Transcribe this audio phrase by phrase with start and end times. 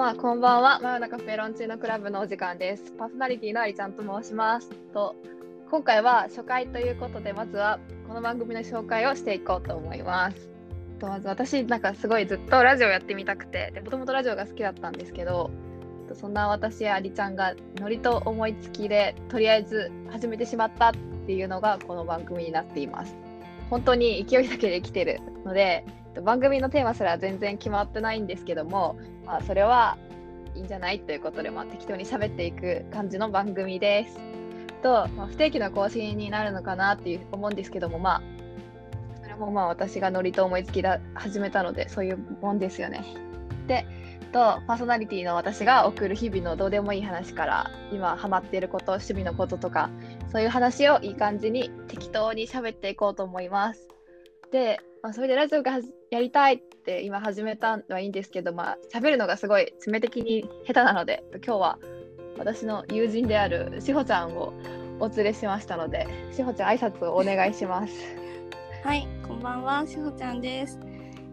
[0.00, 0.80] 様こんばんは。
[0.80, 2.90] 真夜中ペロンチーノクラブのお時間です。
[2.92, 4.70] パーソナリティのありちゃんと申します。
[4.94, 5.14] と
[5.70, 7.78] 今回は初回ということでまずは
[8.08, 10.48] この番組の紹介をしていこうと思います。
[11.00, 15.50] とまず私なんかすごいずっとラジオやってみたくてもともとラジオが好きだったんですけど
[16.14, 20.92] そんな私やありちゃんがノリと思いつきでとりあえず始めてしまったっ
[21.26, 23.14] ていうのがこの番組になっています。
[23.68, 25.84] 本当に勢いだけで来てるので
[26.22, 29.96] 番組のテーマすら全然決まってないんですけども、まあ、それは
[30.54, 34.18] いいんじゃないということで、まあ、適当に喋っていく感じの番組です。
[34.82, 38.22] と、まあ、不定期の更新になるのかなっていう思うんですけどもまあ
[39.22, 43.04] それもまあ私がノリと思いつきだ始めたのでそういうもんですよね。
[43.66, 43.86] で
[44.32, 49.90] とパーソナリティの私が送る日々のどうでもいい話から今ハマっていること趣味のこととか
[50.30, 53.88] そういう話をいい感じに適当に喋っていこうと思います。
[54.52, 61.78] で、まあ、それでラジオがやりたいって今始めたのはいいんですけど、まあ喋るのがすごい致命的に下手なので今日は
[62.38, 64.52] 私の友人であるしほちゃんを
[64.98, 67.94] お連れしましたのでしほちゃん挨拶をお願いします。
[68.84, 70.78] はいこんばんはしほちゃんです。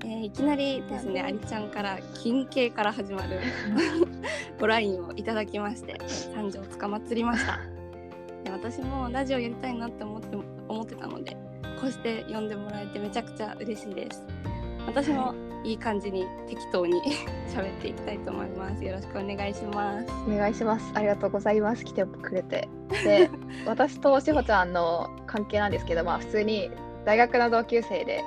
[0.06, 3.40] えー、いきなりですねありちゃんから金系から始まる
[4.60, 7.60] ごラインをいただきまして三条つかまつりました。
[8.50, 10.38] 私もラジオやりたいなって思って
[10.70, 11.36] 思ってたので
[11.80, 14.23] こうして呼んでもらえてめちゃくちゃ嬉しいです。
[14.86, 17.02] 私もいい感じに適当に
[17.53, 18.83] 喋っていきたいと思います。
[18.83, 20.08] よろしくお願いします。
[20.28, 20.92] お願いします。
[20.95, 21.83] ありがとうございます。
[21.83, 22.67] 来てくれて。
[22.89, 23.30] で
[23.67, 26.72] 私としほちゃんの関係なんですけどまあ普通に
[27.05, 28.23] 大学の同級生で、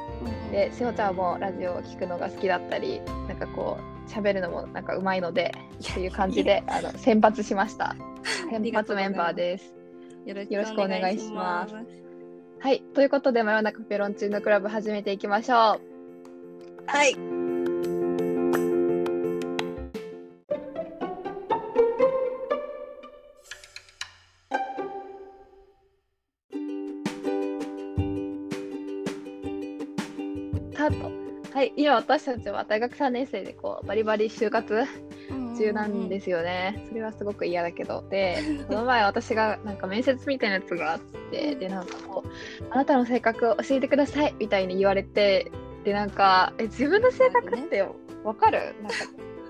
[0.53, 5.55] でしほちゃんもラジオを聞くのが好きだったりなんかこう喋るのもなんかうまいので
[5.91, 7.97] っていう感じであの選抜しました。
[8.51, 9.75] 選抜メンバーです。
[10.27, 12.10] よろしくお願いします
[12.61, 15.57] はい、ということで、真夜中ペロンチーノクラブ始めていきましょう。
[16.87, 17.17] はい。
[31.61, 34.85] はい、今私たちは大学3年生でこうバリバリ就活
[35.61, 36.85] 中なんですよね。
[36.89, 38.03] それはすごく嫌だけど。
[38.11, 38.39] で、
[38.69, 40.99] この前私がなんか面接みたいなやつがあっ
[41.31, 45.51] て、で、なんかこう、あなたの性格を教えてくださいみたいに言われて、
[45.85, 47.87] で、なんか、え、自分の性格って
[48.25, 48.59] わかる？
[48.83, 48.95] なんか、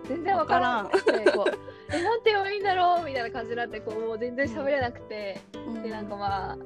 [0.09, 0.88] 全然わからん。
[0.91, 1.59] くて、こう、
[1.94, 3.04] え、なんて言えばいいんだろう？
[3.06, 5.41] みたいな感じになって、こう、もう全然喋れなくて、
[5.82, 6.59] で、なんかまあ、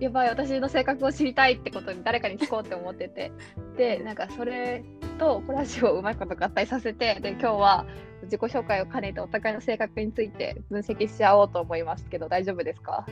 [0.00, 3.30] やばい私の性格を知りたいってことに誰かに聞こうって思ってて
[3.76, 4.84] でなんかそれ
[5.18, 7.86] とコラジオをうまいこと合体させてで今日は
[8.24, 13.06] 自己紹介を兼ねてお互いの性格について分析し合おうと思いますけど大丈夫ですか？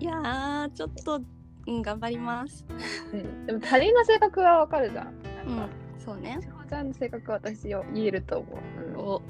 [0.00, 1.20] いやちょっと、
[1.66, 2.66] うん、頑張ります、
[3.12, 5.04] うん、でも他人の性格はわかるじゃん。
[5.04, 6.38] なんか、うん、そうね。
[6.40, 9.22] 千穂ちゃんの性格は私を言えると思う、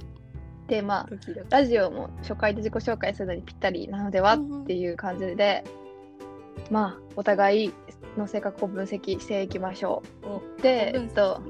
[0.63, 1.09] うん、でまあ
[1.51, 4.35] ラジオも初回で自己紹介するのにぴったりなのでは？
[4.35, 5.65] っていう感じで、
[6.69, 7.73] うん、まあお互い
[8.19, 10.03] の性格を分析していきましょ
[10.59, 10.63] う。
[10.63, 11.41] で、えっと、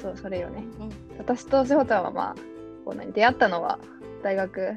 [0.00, 0.64] そうそれよね。
[0.80, 2.34] うん、私と志保ちゃんはまあ
[2.84, 3.78] こう何出会ったのは
[4.22, 4.74] 大学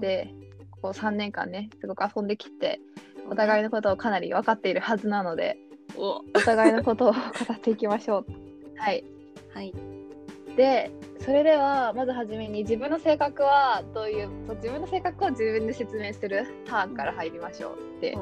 [0.00, 0.34] で、
[0.70, 2.80] ここ3年間ねすごく遊んできて
[3.30, 5.56] お互いのことをかなり分かっているはずなので
[5.96, 7.18] お互いのことを語
[7.52, 8.26] っていきましょう。
[8.76, 9.04] はい、
[9.54, 9.72] はい、
[10.56, 10.90] で
[11.20, 18.18] それではまずはじめに自分の性格はどういう自分の性格を自分で説明するターンから入りましょうで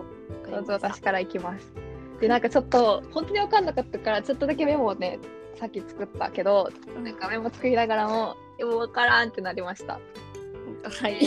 [0.51, 1.92] どうぞ私からいきます。
[2.23, 5.19] でなんかちょっと本当に分かんなかったからちょっとだけメモをね
[5.59, 6.71] さっき作ったけど
[7.03, 9.95] なんかメモ作りながらもでも分からんってなりました。
[9.95, 11.19] はい。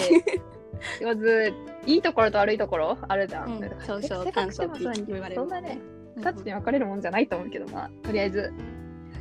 [1.04, 1.54] まず
[1.86, 3.52] いいところと悪いところあるじゃん。
[3.52, 5.42] うん、少々短所って言われる。
[5.42, 5.80] そんなね、
[6.18, 8.54] 2つに分かれるもんじゃないと思うけど、まあ、とりあえず。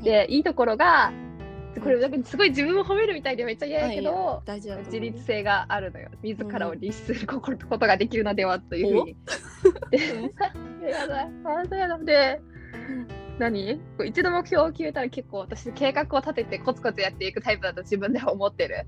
[0.03, 1.13] で、いいところが、
[1.83, 4.79] これすごい自分を褒めるみたいでめっちゃ嫌やけど、大丈夫。
[4.85, 6.11] 自立性があるのよ。
[6.23, 9.17] 自らを律することができるのではというふうに。
[9.91, 11.99] で、やだ、本当やだ。
[11.99, 12.41] で、
[13.39, 13.81] 何？
[14.07, 18.87] 一度目標を決めたら結構私計画を立ててコツコツやっていくタイプだと自分では思ってる。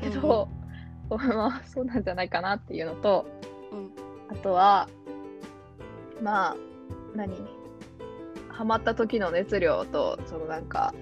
[0.00, 0.48] けど、
[1.10, 3.26] うん、まあそうなんじゃないかなっていうのと、
[3.72, 3.90] うん、
[4.28, 4.88] あとは
[6.22, 6.56] まあ
[7.14, 7.34] 何？
[8.48, 10.94] ハマった時の熱量とそのなんか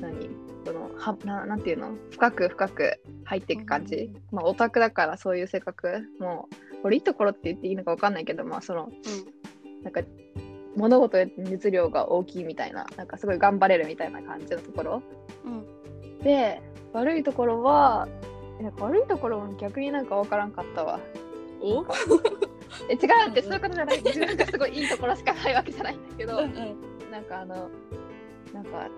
[0.00, 0.30] 何？
[0.64, 1.92] そのはななんていうの？
[2.10, 6.48] 深く深く入っていく感じ、うん、まあオタクだからそういう性格も
[6.78, 10.00] うこれいいところって言っていいのか分かんないけどまあその、うん、なんか
[10.76, 15.02] 物事へ熱量が大きいみたいななんかすごい頑張れるみたいな感じのところ、
[15.44, 16.62] うん、で
[16.92, 18.08] 悪いところは
[18.78, 21.00] 悪いところも逆になんか分からんかったわ。
[21.60, 21.84] お？
[22.88, 24.02] え違うってそういうことじゃない。
[24.02, 27.68] 自分がすごいいいところしかないわけじゃないんだけど、うんうん、なんかあの
[28.52, 28.88] なんか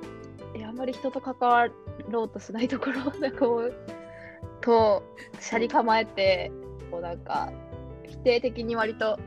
[0.54, 1.68] えあんまり人と関わ
[2.08, 3.74] ろうとしないところ なんかもう
[4.60, 5.02] と
[5.40, 6.50] シャリ構えて
[6.90, 7.52] こうなんか
[8.04, 9.18] 否定的に割と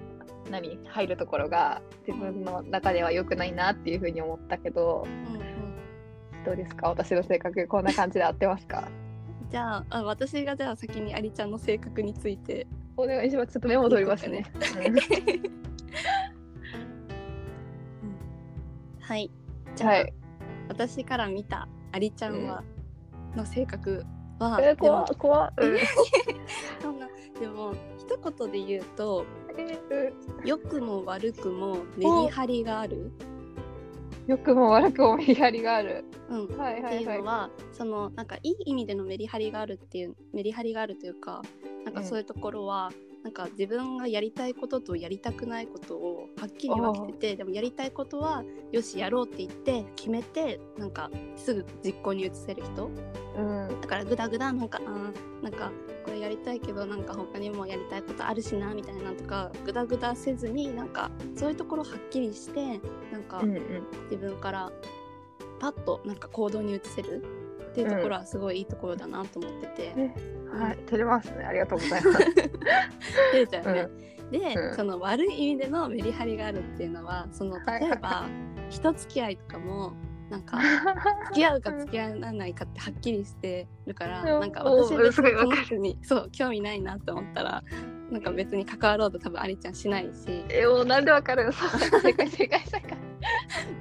[0.50, 5.42] 何入るところが自分の中では良くないなっていうふうに思ったけどうんうん。
[6.46, 6.88] どうですか？
[6.90, 8.88] 私の性格こんな感じで合ってますか？
[9.52, 12.66] じゃああ私がじゃあ先にアリちゃんの性格について。
[13.00, 13.52] お願いします。
[13.54, 14.44] ちょっとメモ取りますね。
[19.02, 19.30] はい
[19.68, 19.76] うん。
[19.76, 20.14] じゃあ、はい。
[20.68, 22.64] 私から見たアリちゃんは、
[23.36, 24.06] の性格
[24.40, 25.78] はえー、でも怖怖うん。
[26.82, 27.08] そんな
[27.40, 29.26] でも一言で言うと
[29.58, 30.14] え
[30.46, 33.38] 良くも悪くもメリハリがある、ー
[34.28, 36.04] 良くも悪くもメリハリがある。
[36.30, 36.96] うん、はいはいはい。
[36.96, 37.26] っていうの。
[37.26, 41.42] はそのなんかいい意味でのメリハリがあるっていうメリハリがあるというか
[41.86, 42.06] なんかうん。
[42.06, 42.92] そういうところは、
[43.24, 52.90] なんか自分がやりたいこととやりたくないことをはっきり分けててでもやりたいことはよしやろうって言って決めてなんかすぐ実行に移せる人
[53.38, 53.82] うん。
[53.82, 55.72] だからグダグダなんかあーなんか
[56.06, 62.80] これやりたいけどなんか他にもやりたいことあるしなみたいなとかグダグダせずになんかそういうところはっきりして
[63.12, 63.44] なんか。
[64.10, 64.72] 自分から
[65.60, 67.24] パッとなんか行動に移せる
[67.78, 69.94] っていうところはすごいいいところだなと思ってて、
[70.52, 70.78] はい。
[70.88, 71.46] 照れますね。
[71.46, 72.18] ありがとうございます。
[72.26, 72.34] 照
[73.34, 73.88] れちゃうね。
[74.32, 74.76] で、うん。
[74.76, 77.82] その悪い意味でのメリハリがあるっていうのはそのはい。
[77.82, 78.26] 例えば
[78.70, 79.94] 人付き合いとかも
[80.32, 80.58] なんか
[81.30, 84.40] 付き合うか付き合わないかってはっきりしてるから、うん。
[84.40, 87.64] なんかお私は別にこの人にそう興味ないなと思ったら
[88.10, 90.44] なんか別に関わろうと多分アリちゃんしないし。
[90.50, 91.52] え、もうなんでわかるの？
[92.02, 92.98] 正解正解正解。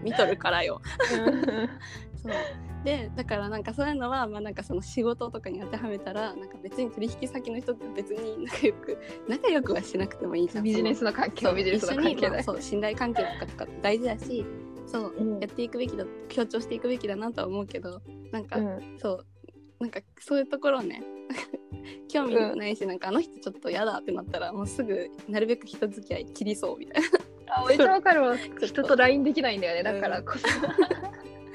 [0.02, 0.82] 見とるからよ。
[1.12, 1.68] うん。
[2.16, 2.32] そう
[2.86, 8.98] でだからなんかそういうのはまあなんかその仕事とかに当てはめたらなんか別に取引先の人って別に仲良く
[9.28, 10.64] 仲良くはしなくてもいいじゃん。
[10.64, 14.46] ビジネスの関係はビジネスの関係まあそう信頼関係とかとか大事だし
[14.86, 18.00] そう、うんやっていくべきだ強調していくべきだなとは思うけど
[18.30, 19.26] なんか、うんそう
[19.80, 21.02] なんかそういうところね
[22.08, 27.08] 興味もないし、なんかあの人ちょっと嫌だってなったらもうすぐなるべく人付き合い切りそうみたいな
[27.48, 28.36] あめっちゃわかるわ。
[28.62, 29.82] 人と LINE できないんだよね。
[29.82, 30.46] だからこそ。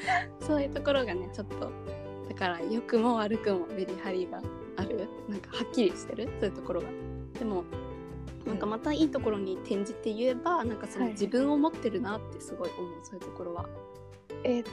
[0.39, 1.71] そういうところがねちょっと
[2.29, 4.41] だから良くも悪くもメリハリが
[4.77, 5.07] ある。
[5.27, 6.29] なんかはっきりしてる？
[6.39, 6.87] そういうところが。
[7.37, 7.63] でも
[8.45, 11.13] なんかまたいいところに転じて言えばなんかそのはい。
[11.13, 12.91] 自分を持ってるなってすごい思う。
[13.03, 13.65] そういうところは。
[14.43, 14.63] え、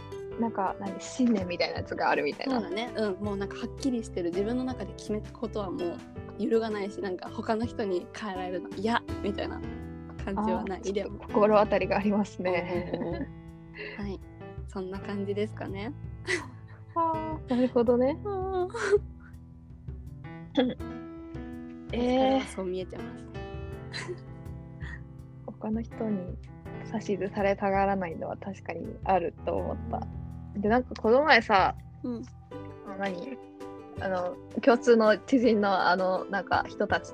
[0.41, 2.61] なんか何信念みたいなやつがあるみたいな。
[2.61, 2.91] そうだね。
[2.97, 3.13] うん。
[3.25, 4.31] もうなんかはっきりしてる。
[4.31, 5.97] 自分の中で決めたことはもう
[6.39, 9.61] 揺るがないしなんか他の人に変えられるの嫌みたいな
[10.25, 10.81] 感じはない。
[10.81, 11.19] でも。
[11.27, 13.29] 心当たりがありますね。
[13.99, 14.19] はい
[14.69, 15.93] そんな感じですかね。
[16.95, 18.17] はあ、なるほどね。
[21.93, 23.05] えー、そう見えてま
[23.93, 24.13] す？
[25.47, 26.37] 他の人に
[26.93, 30.07] 指図されたがらないのは確かにあると思った。
[30.61, 32.23] で、なんかこの前さ、うん。
[32.87, 33.39] あ何？
[34.01, 37.09] あの共通の知人のあのなんか人たち、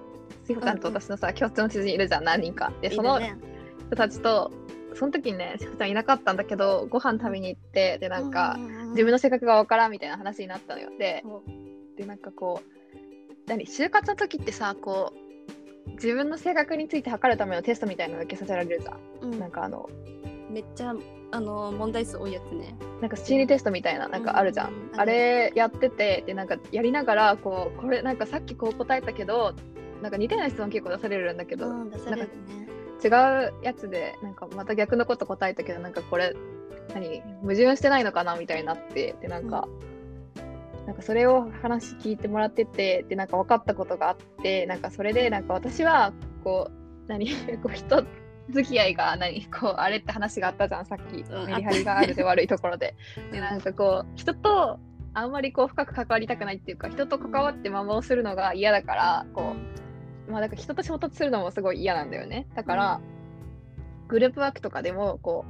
[0.46, 2.72] しほちゃんと私のさ、共通の知人いるじゃん、何人か。
[2.82, 4.50] で、その人たちと、
[4.94, 8.56] その時にね、しほちゃんいなかったんだけど、ご飯食べに行って、で、なんか、
[8.90, 10.90] 自分の性格がわからんみたいな話になったのよ。
[10.98, 11.24] で、
[11.96, 12.98] でなんかこう
[13.46, 15.12] 何就活の時ってさこ
[15.86, 18.98] う自分の性格について測るためのテストみたいなの受けさせられるじゃん。
[19.22, 19.88] うんなんかあの
[20.50, 20.94] めっちゃ
[21.30, 22.76] あの問題数多いやつね。
[23.00, 24.68] なんか心理テストみたいななんかあるじゃん。
[24.68, 29.54] うんあれやっててでなんかやりながらこうこれなんかさっきこう答えたけど
[30.02, 32.64] なんか似てない質問結構出されるんだけど、うん、出されるね。
[33.04, 36.34] 違うやつでなんかまた逆のこと答えたけどなんかこれ
[36.94, 37.22] 何？
[37.42, 39.66] 矛盾してないのかなみたいになってでなんか、
[40.86, 47.28] なんかそれを話聞いてもらっててでなんか分かったことがあってなんかそれでなんか私はこう何？
[47.62, 48.04] こう人
[48.50, 49.46] 付き合いが何？
[49.46, 52.94] こうあれって話があったじゃんさっき、んメリハリがあるで悪いところで。
[53.32, 54.78] でなんかこう人と
[55.14, 59.93] あんまりこう深く関わりたくないっていうか人と関わって摩耗するのが嫌だからこう
[60.28, 62.46] まあだから人と衝突するのもすごい嫌なんだよね。
[62.54, 63.00] だから、
[64.08, 65.44] グループワークとかでもこ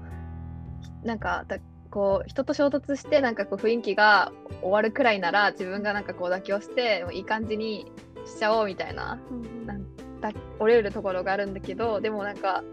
[1.03, 1.59] うなんかだ
[1.91, 7.93] こう人と衝突してなんかこう雰囲気が終わるくらいなら自分がなんかこう妥協してもういい感じに
[8.27, 9.85] しちゃおうみたいなうんなん
[10.21, 12.65] だ折れるところがあるんだけどでもなんか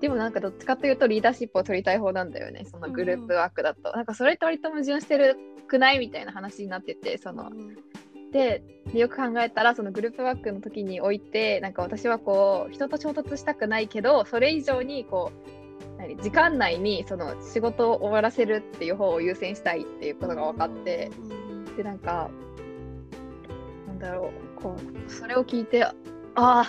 [0.00, 2.64] でもなんかどっちかというとリーダーシップを取りたい方なんだよね。
[2.64, 7.56] そのグループワークだと、なんかそれって割と矛盾してるくないみたいな話になっててそので
[8.34, 21.12] でよく考えたらそのグループワークの時においてなんか私はこう人と衝突したくないけどそれ以上にこう何時間内にその仕事を終わらせるっていう方を優先したいっていうことが分かって、
[21.76, 22.28] でなんか
[23.86, 25.94] なんだろうこうそれを聞いてあ
[26.34, 26.66] あ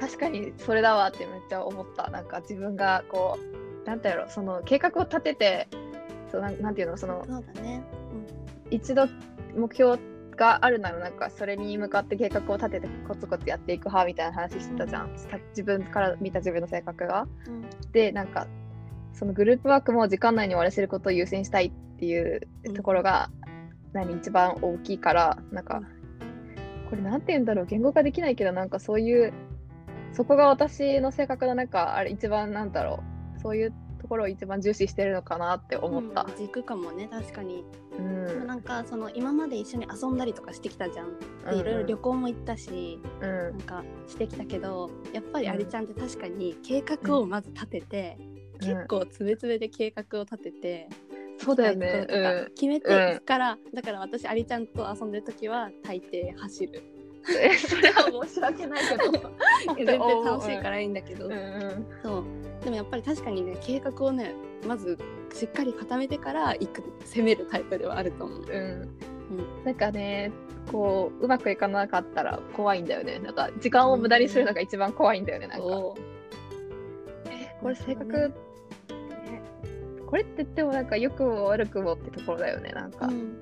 [0.00, 3.38] 確かにそれだわってめっちゃ思ったなんか自分がこ
[3.84, 5.68] うなんてやろうその計画を立てて
[6.32, 7.84] そうなんなんていうのそのそうだね。
[8.70, 9.06] 一度
[9.54, 9.96] 目標
[10.36, 17.26] があるならなんかそれに向かって計画を立ててコツコツやっていく派みたいな話してたじゃん、さ自分から見た自分の性格が。
[17.46, 17.64] うん。
[17.92, 18.46] でなんか
[19.12, 22.42] そのグループワークも時間内に終わらせることを優先したいっていう
[22.74, 23.30] ところが、
[23.92, 25.80] 何一番大きいからなんか
[26.90, 29.32] これなんて言うんだろう言語化できないけどなんかそういう
[30.12, 33.02] そこが私の性格の中あれ一番なんだろ
[33.38, 33.40] う。
[33.40, 33.72] そういう
[34.06, 36.22] ところを一番重視してるのかなって思った。
[36.22, 36.36] うん。
[36.36, 37.64] 軸かもね確かに、
[37.98, 38.26] うん。
[38.26, 41.18] でもなんかその今まで一緒に遊んだりとかしてきたじゃん。
[41.18, 43.28] でいろいろ旅行も行ったし、うん。
[43.28, 48.16] なんかしてきたけどやっぱりアリちゃんって確かに計画をまず立てて、
[48.60, 48.66] うん。
[48.68, 50.88] 結構つべつべで計画を立てて、
[51.38, 52.06] そうだよね。
[52.54, 52.96] 決めてうん。
[52.96, 56.80] 行くから、だから私アリちゃんと遊んでる時は大抵走る。
[56.80, 56.95] え
[57.26, 59.12] それは申し訳ないけど。
[59.76, 61.86] 全然楽しいからいいんだけど、うんうん。
[62.02, 62.24] そう。
[62.64, 64.34] でもやっぱり確かにね計画をね
[64.66, 64.98] まず
[65.32, 68.40] しっかり固めてから行く攻めるタイプではあると思う。
[68.40, 69.64] うん。
[69.64, 70.32] なんかね
[70.70, 73.18] こううまくいかなかったら怖いんだよね。
[73.18, 75.66] なんか時間を無駄にするのが一番怖いんだよねなんか。
[75.66, 76.00] そう。
[77.28, 78.32] えこれ性格、
[80.06, 83.36] これって言ってもなんか良くも悪くもってところだよねなんか、うん、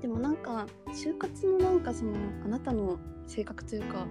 [0.00, 2.12] でもなんか就活のなんかその
[2.44, 4.06] あなたの性格というか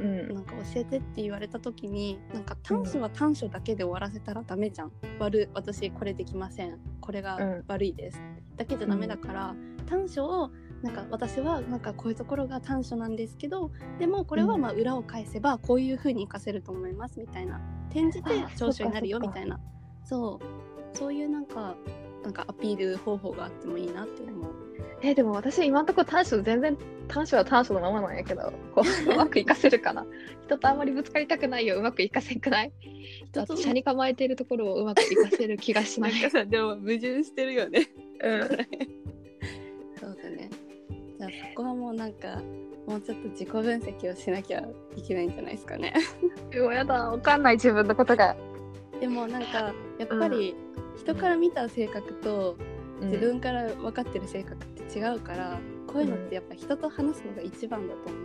[0.00, 0.34] うん。
[0.34, 6.78] なんか教えてって言われた時になんか短所は短所だけで終わらせたらダメじゃん、悪い私これできません。
[7.00, 7.64] これがうん。
[7.66, 8.20] 悪いです、
[8.56, 9.54] だけじゃダメだから、
[9.86, 10.50] 短所を
[10.82, 17.60] なんか私はなんかこういうところが短所なんですけどでもこれはまあ裏を返せばこういう風に活かせると思いますみたいな。
[17.90, 19.58] 転じてあ長所になるよみたいな。
[20.04, 20.96] そう。
[20.96, 21.76] そういうなんか
[22.26, 24.52] なんかアピール方法があってもいいなって思う。
[25.00, 30.04] えでも私今のところ短所全然短所は短所のままなんやけどこう うまく活かせるかな
[30.46, 32.72] 人とあんまりぶつかりたくないようまく活かせんくない？
[33.28, 37.86] 人とあと車に構えているところをうまく活かせる気がしなないんかさでも矛盾してるよね。
[38.20, 38.40] うん
[40.00, 40.50] そうだね。
[41.18, 42.42] じゃあそこはもうなんか
[42.88, 44.66] もうちょっと自己分析をしなきゃ
[44.96, 45.94] いけないんじゃないですかね。
[46.56, 48.36] うわやだわかんない自分のことが、
[49.00, 50.54] でもなんかやっぱり
[50.96, 52.56] 人から見た性格と
[53.00, 53.10] うん。
[53.10, 58.16] 自分から分かってる性格って違うから、こういうのってやっぱ人と話すのが一番だと思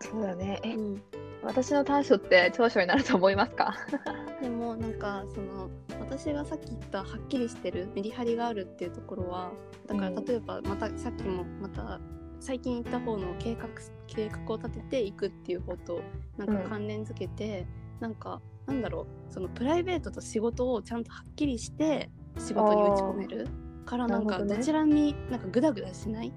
[0.00, 0.60] そうだね。
[0.64, 0.80] えう。
[0.80, 1.02] うん、
[1.42, 3.74] 私の短所って長所になると思いますか？
[4.42, 9.52] でもなんかその私がさっき言ったはっきりしてるメリハリがあるっていうところは
[9.86, 10.24] だからうん。
[10.24, 12.00] 例えばまたさっきもまた
[12.40, 13.68] 最近言った方の計画
[14.06, 16.00] 計画を立てていくっていう方と
[16.36, 16.68] なんかうん。
[16.68, 17.66] 関連づけて、
[18.00, 23.46] なんかなんだろうそのプライベートと仕事をちゃんとはっきりして仕事に打ち込める
[23.84, 26.32] からなんかどちらになんかグダグダしない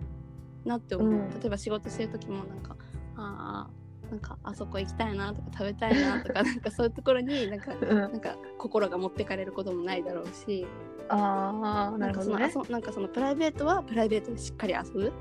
[0.65, 1.29] なって思う、うん。
[1.29, 2.75] 例えば仕事してる時もなんか
[3.15, 7.97] あーなんかあそこ行きたいなとか食べたいなとか なんかそういうところになんかうん。
[7.97, 10.65] なんか心が持ってかれることもないだろうし。
[11.11, 12.45] ああなるほどね。
[12.47, 15.11] んかそのあそなんかそのプライベートはプライベートでしっかり遊ぶ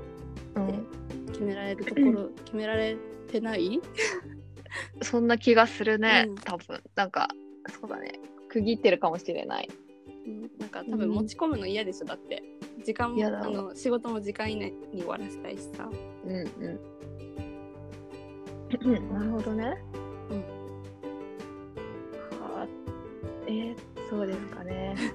[0.55, 0.87] うん。
[1.31, 2.95] 決められるところ決められ
[3.27, 3.81] てない？
[5.01, 6.35] そんな気がするね、うん。
[6.35, 6.81] 多分。
[6.95, 7.29] なんか
[7.69, 8.13] そうだね。
[8.49, 9.69] 区切ってるかもしれない。
[10.25, 10.41] うん。
[10.59, 12.43] なんか多分持ち込むの嫌でしょだって。
[12.83, 15.89] 時間もあの仕事も時間以内に終わらせたいしさ。
[16.25, 16.79] うんうん。
[19.13, 19.77] なるほどね。
[20.29, 20.37] うん。
[22.39, 22.67] はあ。
[23.47, 23.75] えー、
[24.09, 24.95] そうですかね。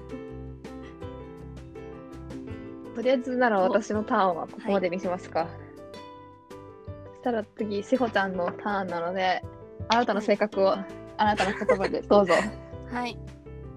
[2.95, 5.64] とりあえずなら私のターンはここまでにしますか、そ
[7.25, 9.43] したら次しほちゃんのターンなので
[9.89, 10.85] あなたの性格をあ
[11.17, 12.33] なたの言葉でどうぞ。
[12.93, 13.17] はい。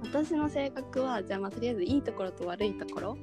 [0.02, 3.18] 私の性格はじゃあまあとりあえずいいところと悪いところ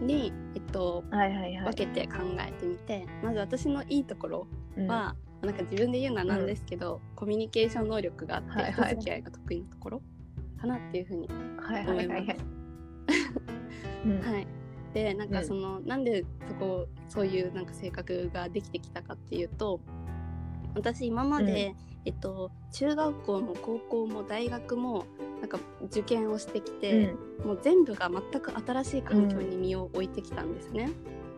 [0.00, 1.64] にえっとはいはいはい。
[1.64, 4.86] 分けて考えてみてまず私のいいところうん。
[4.86, 8.72] は、なんか自分で言うのはなんですけど、コミュニケーション能力があって、はいはい。
[8.72, 10.02] 人付き合いが得意なところ
[10.60, 12.02] かなっていうふうにはい思ます。
[12.02, 12.36] はいいはいはい。
[14.04, 14.20] うん。
[14.20, 14.46] はい、
[14.94, 19.80] でなんかその、なんでそこそういうなんか性格ができてきたかっていうと
[20.74, 25.06] 私今まで、えっと、中学校も高校も大学も
[25.40, 30.90] なんか受験をしてきて、もう全部が全く新しい環境に身を置いてきたんですね、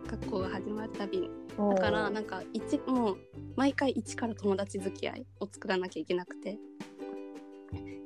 [0.09, 1.31] 学校が始まるたびに。
[1.59, 3.19] うん、だからなんか一もう
[3.57, 6.59] 毎回一から友達付き合いを作らなきゃいけなくて。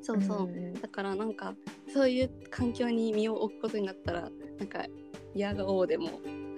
[0.00, 0.72] そうそう、んん。
[0.74, 1.54] だからなんか
[1.92, 4.86] そういう環境に身を置くことになったらなんか
[5.34, 6.08] 嫌がおうでも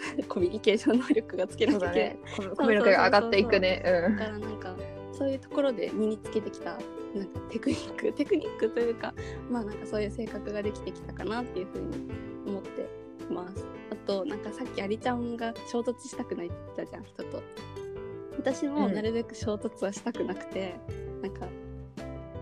[0.29, 2.09] コミュニケーション能力がつけなきゃいけない。
[2.11, 2.19] ね。
[2.37, 3.83] コミコミュ力が上がっていくね。
[3.85, 4.17] うん。
[4.17, 4.77] だからなんか
[5.13, 9.13] そういうところで身につけてきたなんかテクニック テクニックというか
[9.51, 12.11] まあなんかそういう性格ができてきたかなっていうふうに
[12.47, 12.89] 思って
[13.31, 13.67] ます。
[13.91, 17.43] あとなんかさっきアリちゃんが衝突したくないって言ってたじゃん人と。
[18.39, 20.75] 私もなるべく衝突はしたくなくて、
[21.21, 21.47] なんか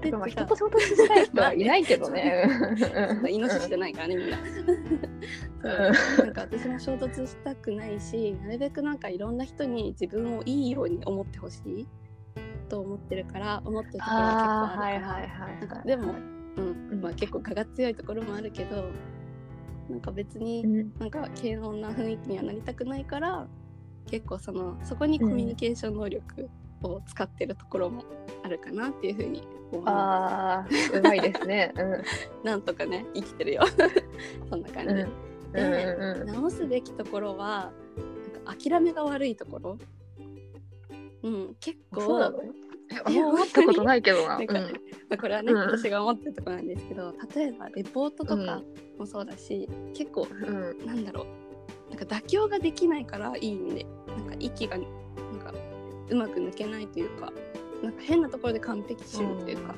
[0.00, 2.48] てかまあ人と衝突したい人はいないけどね。
[3.28, 4.38] イノシシじゃないからねみんな。
[6.16, 11.86] そうなんか私も衝突したくないしなるべくなんかいろんな人に自分をいいように思ってほしい
[12.68, 16.14] と思ってるから思ってるところは結構あるから、はいはいはいなんかでも、
[16.56, 16.60] う
[16.96, 18.90] んまあ、結構我が強いところもあるけど
[19.88, 20.92] なんか別にうん。
[20.98, 23.46] なんか軽穏な雰囲気にはなりたくないから
[24.10, 26.48] 結構そのそこにコミュニケーション能力
[26.82, 28.04] を使ってるところも
[28.44, 29.42] あるかなっていうふうに
[29.84, 31.72] ああうまいですね。
[31.78, 32.04] うん。
[32.04, 33.62] すなんとかね生きてるよ。
[34.50, 34.98] そんな感じ、うん。
[34.98, 35.08] うん
[35.54, 36.26] うんうん。
[36.32, 37.72] 直すべきところは
[38.34, 39.78] なんか諦めが悪いところ？
[41.22, 42.32] うん結構。
[43.04, 44.38] 思ったことないけどな。
[44.38, 44.60] なんかま
[45.10, 48.62] あ、これはね、うん私が思ってるところなんですけど例えばレポートとか
[48.98, 50.86] もそうだし、結構うんうん。
[50.86, 51.90] なんだろう。
[51.90, 53.86] なんか妥協ができないからいい意味で。
[54.08, 54.86] なんか息がなん
[55.38, 55.52] か
[56.10, 57.30] うまく抜けないというか
[57.82, 59.74] なんか変なところで完璧主義というか、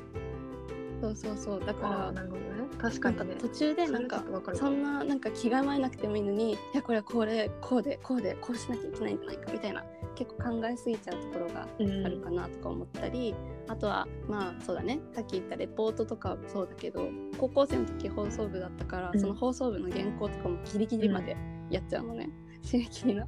[1.01, 1.61] そうそうそう。
[1.61, 2.49] だあかーなるほどね。
[2.79, 3.37] 確らかにね。
[3.37, 13.35] 途中でなんそかそんななんか気構えなくてもいいのにいやこれはこれこうでこうでこうしなきゃいけないんじゃないかみたいな結構考えすぎちゃうところがうんあるかなとか思ったり、
[13.69, 15.01] あとはまあそうだね。
[15.15, 19.21] さっき言ったレポートとかもそうだけど高校生の時放送部だったから、うん。
[19.21, 21.37] その放送部の原稿とかもギリギリまで
[21.71, 22.31] やっちゃうのね、
[22.63, 23.27] 締め切りの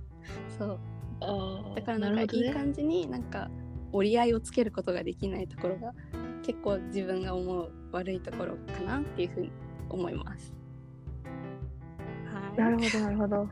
[0.59, 0.79] そう。
[1.77, 3.51] だからなんかいい感じになんか
[3.93, 5.93] 折り合いをつけることができないところが
[6.43, 9.53] 結構自分が思う悪いところかなっていうふうに
[9.89, 10.53] 思います。
[12.33, 13.49] はい、なるほどなるほど。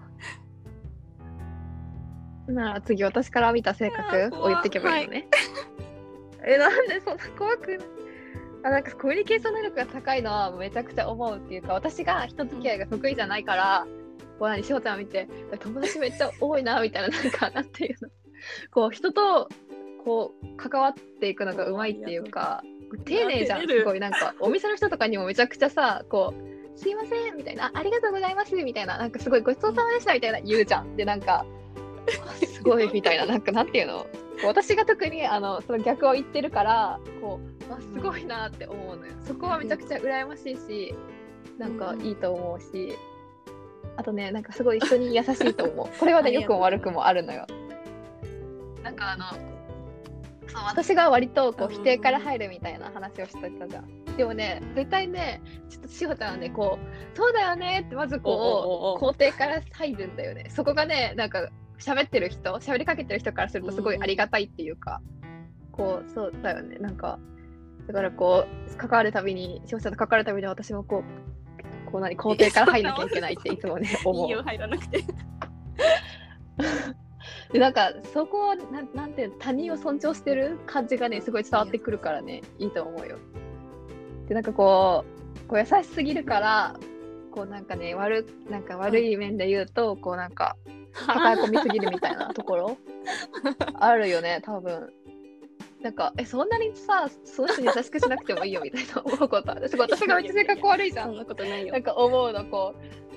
[2.49, 5.28] なら次私から見た性格を言っていけばいいのね。
[6.44, 7.78] えなんでそんな怖く
[8.62, 13.87] あなんかコミュニケーション能力が高いのはめちゃくちゃ思うっていうか私が人付き合いが得意じゃないから、
[14.38, 15.28] こう何しおちゃん見て
[15.61, 18.09] 友達めっちゃ多いなみたいななんかなんていうの
[18.70, 19.49] こう人と
[20.04, 22.62] こう関わっていくのがうまいっていうか
[23.04, 23.66] 丁寧じゃん。
[23.66, 31.45] すごいなんかお店の人とかにもめちゃくちゃさこうすいませんみたいなあありがとうございますみたいななんかすごいごちそうさまでしたみたいな言うじゃんでなんか
[32.26, 34.07] あすごいみたいな なんかなんていうの？
[34.45, 39.13] 私が特にあのその逆を言ってるからこうあすごいなって思うのよ。
[39.26, 40.95] そこはめちゃくちゃ羨ましいし
[41.58, 42.97] なんかいいと思うし
[43.97, 45.99] あとねなんかすごい人に優しいと思う。
[45.99, 46.41] これはねありがとう。
[46.43, 47.47] 良くも悪くもあるのよ。
[48.82, 49.26] なんかあの
[50.52, 54.04] そう私が割とこう否定から入るみたいな話をしてたじゃん。
[54.17, 60.47] でもね絶対ねちょっとしほちゃんはねこうそうだよねってまずこう肯定から入るんだよね。
[60.50, 65.00] そこがねなんか喋ってる人喋りかけてる人からするとすごいありがたいっていうか、
[65.73, 66.78] こうそうだよね。
[66.78, 67.19] なんか
[67.86, 71.04] だからこう関わるたびにしほちゃんと関わるたびに私もこ
[71.89, 75.04] うこう何肯定から入んなきゃいけないっていつもね思う いいよ入らなくて。
[77.52, 83.19] でなんかそこをなんなんて他人を尊重してる感じがねすごい伝わってくるからねいいと思うよ。
[84.28, 85.04] でなんかこ
[85.45, 86.76] うこう優しすぎるから
[87.32, 90.56] こうなんかね悪なんか悪い面で言うとこうなんか
[91.06, 92.76] 抱え込みすぎるみたいなところ
[93.75, 94.93] あるよね多分。
[95.82, 101.82] なんかえそんなにさその人に優しくしなくてもいいよみたいな思うことある 私がめっちゃ性格悪いじゃんそんなことないよなん。
[101.82, 103.09] か思うのこう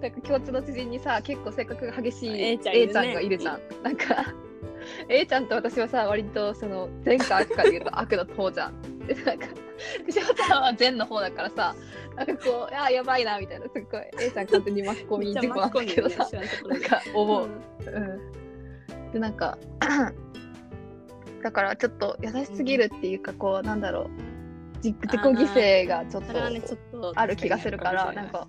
[0.00, 2.88] なんか共通の知人にさ結構性格が激しい A ちゃんね。
[2.88, 3.60] ちゃんがいるじゃん。
[3.82, 4.34] なんか
[5.08, 8.98] A ちゃんと私はさ割とその善か悪かで言うと悪の方じゃん。
[9.06, 9.52] でなんかし
[10.18, 11.74] おちゃんは善の方だからさ
[12.16, 13.66] なんかこうあやばいなみたいな。
[13.66, 16.28] すっごい A ちゃん完全に巻き込み事故なんだけどさ、
[16.68, 17.46] なんか思う。
[17.46, 19.58] うん、でなんか
[21.42, 24.08] だからちょっと優しすぎるっていうかこうなんだろう。
[24.82, 25.46] 自自己犠
[25.84, 28.48] 牲がちょっとある気がするからなんか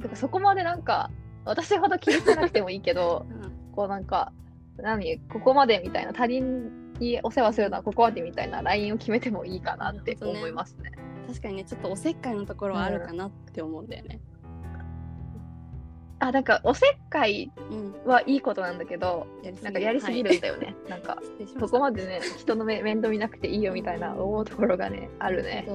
[0.00, 1.10] だからそこまでなんか
[1.44, 4.32] 私ほど気にしなくてもいいけどるかもしれないこうなんか
[4.78, 10.92] 何ここまでみたいな他人にお世話するのはここまでみたいなラインを決めてもいいかなって思いますね。
[11.04, 14.20] うん確かにねちょっとおせっかいのところはあるかなって思うんだよね。
[16.18, 17.94] あなんかおせっかいうん。
[18.04, 20.74] はいいことなんだけどやりすぎなんかやりすぎるんだよね。
[20.88, 21.18] なんか
[21.60, 25.68] そこまでね人のめ面倒見なくていいよみたいな思うところがねあるね。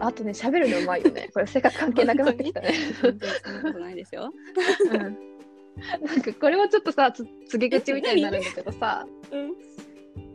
[0.00, 1.30] あとね喋るのうまいよね。
[1.34, 2.72] これ性格関係なくなってきたね。
[3.00, 4.32] そんなことないですよ。
[4.92, 5.00] うん。
[6.04, 9.06] なんかこれもちょっとさつ告げ口みたいになるんだけどさ。
[9.30, 9.52] うん。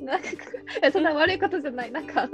[0.05, 0.27] なんか
[0.93, 1.91] そんな悪いことじゃない。
[1.91, 2.29] なんか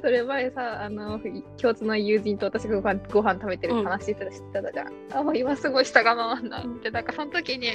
[0.00, 1.20] それ前さあの
[1.60, 4.92] 共通の友人と私がご飯ご飯食べてる話してた,、じゃん。
[5.12, 6.60] あもう今すごい下が回んな。
[6.60, 7.68] いってなんかその時に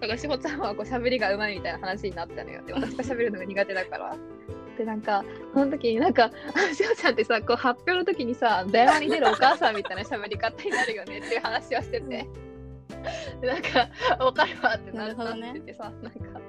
[0.00, 2.62] なんかしほちゃんはこう喋りがうまいみたいな話になったのよ。
[2.62, 4.16] で私が喋るのが苦手だから
[4.78, 12.28] でなんかその時になんかあしほちゃんってさこう発表の時にさ電話に出るお母さんみたいな喋り方になるよねっていう話をしてて。
[13.40, 16.40] でなんか分かるわってなるほどねっててさなんか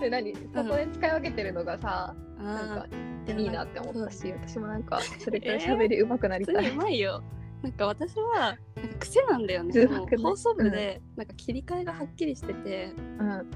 [0.00, 0.34] で何？
[0.34, 2.86] そこで使い分けてるのがさ、なんあか
[3.28, 6.54] あ、いいなって思ったし、私もなんかそれくらい喋り上手くなりたい。
[6.56, 7.22] 普通にうまいよ。
[7.62, 9.72] なんか私はなんか癖なんだよね。
[9.72, 10.22] そのうまくない？
[10.22, 13.50] 放送部でなんか切り替えがはっきりしてて、うん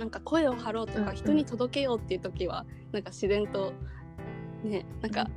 [0.00, 3.74] なんか声を張ろうとか人に届けようっていう時はなんか自然と
[4.64, 5.28] ねなんか、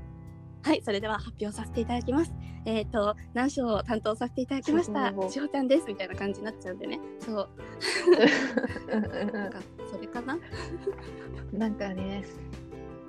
[0.63, 2.34] はいそれでは発表させていただきます。
[2.65, 6.97] えっ、と何章を担当させていただきましたしほちゃんですみたいな感じになっちゃうんでね。
[7.19, 7.49] そう
[9.34, 9.60] なんか
[9.91, 10.38] それかな？
[11.52, 12.23] なんかね、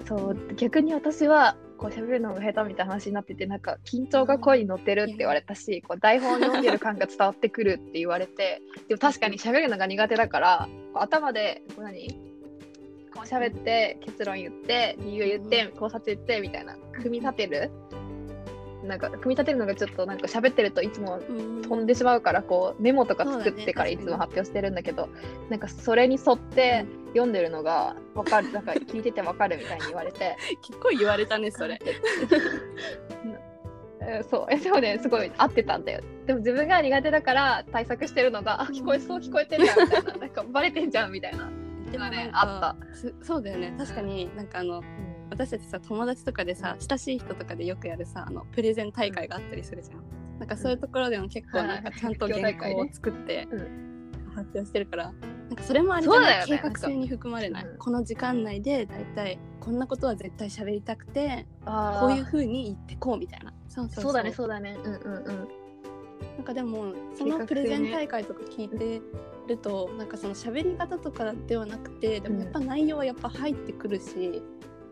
[0.07, 12.09] そう、逆に私は、こう喋るのが下手みたいな話になってて、なんか緊張が声に乗ってるって言われたし、こう台本読んでる感が伝わってくるって言われて、でも確かに喋るのが苦手だから、頭で、こう何？
[13.15, 17.71] こう喋って、結論言って、理由言って、考察言って、みたいな、組み立てる
[18.85, 21.63] なんか、組み立てるのがちょっとなんか喋ってるといつもうん。
[21.63, 25.09] 飛んでしまうからこうメモとか作ってからいつも発表してるんだけど、
[25.49, 30.37] なんかそれに沿って読んでるのが分かるなんか聞いてて分かるみたいに言われて。
[30.63, 31.81] 結構言われたねそれ。
[34.01, 34.47] え ーそう。
[34.51, 34.99] えでもね。
[35.01, 36.01] すごい合ってたんだよ。
[36.27, 40.15] でも自分が苦手だから対策してるのがあ聞こえそう聞こえてるやんみたいな。
[40.15, 41.51] なんかバレてんじゃんみたいな、
[41.91, 43.75] でもあすそうだよね。
[43.79, 44.83] 確かになんかあの
[45.31, 50.25] 私たちさ友達とかでさ親しい人とかでよくやるさあのプレゼン大会があったりするじゃん。
[50.39, 53.57] なんかそういうところでも結構なんかちゃんと原稿を作ってう
[54.35, 55.13] 発表してるから
[55.49, 56.59] なんかそれもあれじゃない、ね。
[56.59, 63.53] 計画性に含まれない、うんこの時間内でだいたいこんなことは絶対喋りたくてこういう風に言ってこうみたいな。
[63.69, 64.13] そうそうそう。
[64.13, 64.77] だねそうだね。
[64.83, 65.49] うんうんうん。
[66.37, 69.01] なんかでもそのプレゼン大会とか聞いて
[69.47, 74.43] ると、なんかその喋り方とかではなくてでもやっぱ内容はやっぱ入ってくるし、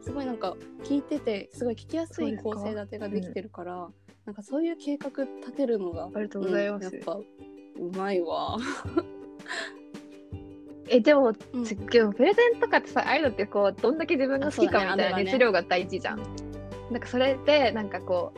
[0.02, 3.88] すごいなんか聞いててすごい聞きやすい構成立てができてるから、
[4.26, 6.88] なんかそういう計画立てるのがありがとうございます。
[6.88, 7.24] うんやっぱう
[7.96, 8.58] まいわ。
[10.88, 11.64] えでもうん。
[11.64, 16.22] ちでもプレゼンとかってさああいうのってこうどんだけ自分が好きかみたいな熱量が大事じゃん。
[16.90, 18.32] なんかそれでなんかこ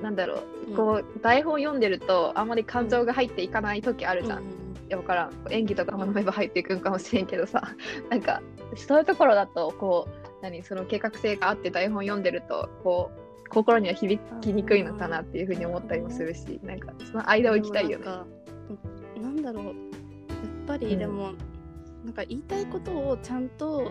[0.00, 4.38] うなんだろうこう台本読んでるとあんまり感情が入っていかない時あるじゃん。
[4.40, 5.32] うんいや分からん。
[5.50, 7.62] 演技とか学べば入っていくんかもしれんけどさ。
[8.10, 8.42] なんか
[8.76, 13.10] そういうところだとこう何その計画性があって台本読んでるとこ
[13.46, 18.04] う心には響きにくいのかなっていうふうに思ったりもするしなんかその間を行きたいよね。
[19.20, 19.64] なんだろう。
[19.64, 19.74] やっ
[20.66, 21.32] ぱりでも、
[22.04, 23.90] なんか言いたいことをちゃんと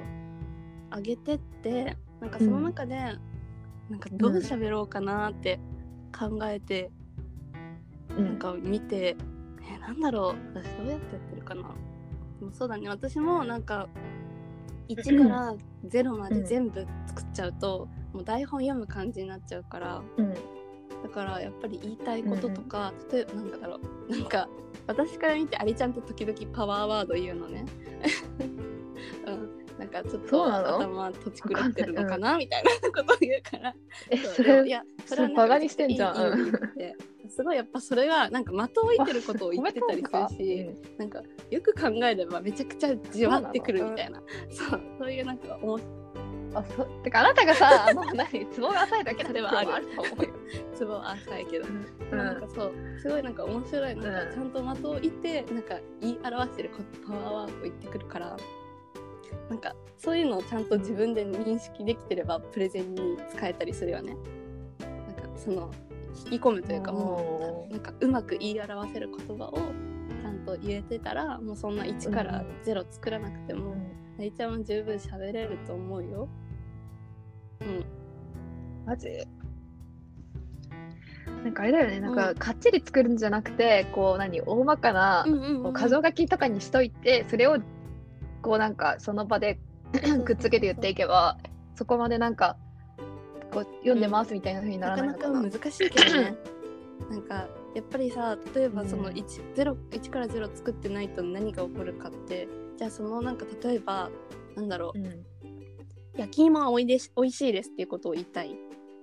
[0.95, 2.95] 上げてってなんかその中で、
[3.89, 5.59] なんかどう喋ろうかなって
[6.17, 6.91] 考えて、
[8.15, 8.25] うん。
[8.25, 9.15] なんか見て、
[9.67, 10.59] えなんだろう。
[10.59, 11.63] 私どうやってやってるかな。
[12.51, 12.89] そうだね。
[12.89, 13.87] 私もなんか
[14.89, 15.55] 1から
[15.87, 20.01] 0まで全部作っちゃうと、もう台本読む感じになっちゃうから。
[20.17, 20.33] うん。
[21.03, 24.11] だからやっぱり言いたいこととか、例えばなんだろう。
[24.11, 24.47] なんか
[24.87, 27.65] 私から見てアリちゃんって時々パワーワード言うのね。
[29.27, 29.42] うん、
[29.83, 32.37] なんかちょっと頭土地狂ってるのかな？
[32.37, 33.73] みたいなことを言うから。
[34.09, 36.51] えそれいやそれバカにしてんじゃん。
[37.29, 44.21] すごいやっぱそれがなんか的を置いてることを言ってたりするし、なんかよく考えればめちゃくちゃじわってくるみたいな。
[44.49, 45.11] そうそう。
[45.11, 46.19] いうなんか面白いう
[46.53, 50.33] んあそうてかあなたがさあの何ツボが浅いだけそれはあると思うよ。
[50.75, 51.65] ツボ浅いけど。
[52.11, 52.17] うん。
[52.17, 53.95] なんかそうすごいなんか面白い。
[53.95, 54.31] なんかうん。
[54.31, 56.69] ちゃんと的を言ってなんか言い表してる
[57.07, 58.37] パワーワードを言ってくるから
[59.49, 64.15] なんかそういうのをちゃんと自分で認識できてればプレゼンに使えたりするよね。
[64.79, 65.71] なんかその
[66.25, 69.53] 引き込むというかもおうなんかうまく言い表せる言葉を
[70.21, 73.75] ちゃんと言えてたらもうそんな1から0作らなくても
[74.19, 76.29] あいちゃんは十分喋れると思うよ。
[77.61, 77.85] うん。
[78.85, 79.09] マジ？
[81.43, 82.35] なんかあれだよね、なんかうん。
[82.35, 87.57] かっちり作るんじゃなくて、こう何、大まかな、うんうんうんこう箇条書きとかにしといて、それを
[88.43, 89.57] こうなんかその場で
[90.25, 91.37] くっつけて言っていけば、
[91.75, 92.57] そこまでなんか
[93.51, 95.33] こう読んでますみたいな風になならないのかな。
[95.33, 96.35] かなか難しいけどね。
[97.09, 104.11] なんかやっぱりさ例えばそのうん 1, 0 1から0作ってないと何が起こるかってじゃあそのなんか例えば
[104.55, 104.99] なんだろう。
[104.99, 105.25] うん。
[106.15, 108.55] 焼き芋はおいでし美味しいですっていうことを言いたい。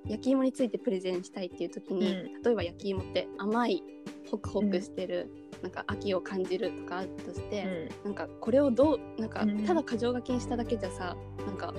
[0.06, 3.82] 焼き芋についてプレゼンしたいっていう時に、う例えば焼き芋って甘い
[4.30, 5.30] ホクホクしてる、
[5.62, 9.64] なんか秋を感じるとかとして、なんかこれをどうなんかうん。
[9.64, 11.74] ただ箇条書きにしただけじゃさなんか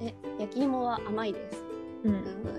[0.00, 1.64] え焼き芋は甘いです。
[2.04, 2.12] うん。
[2.12, 2.16] う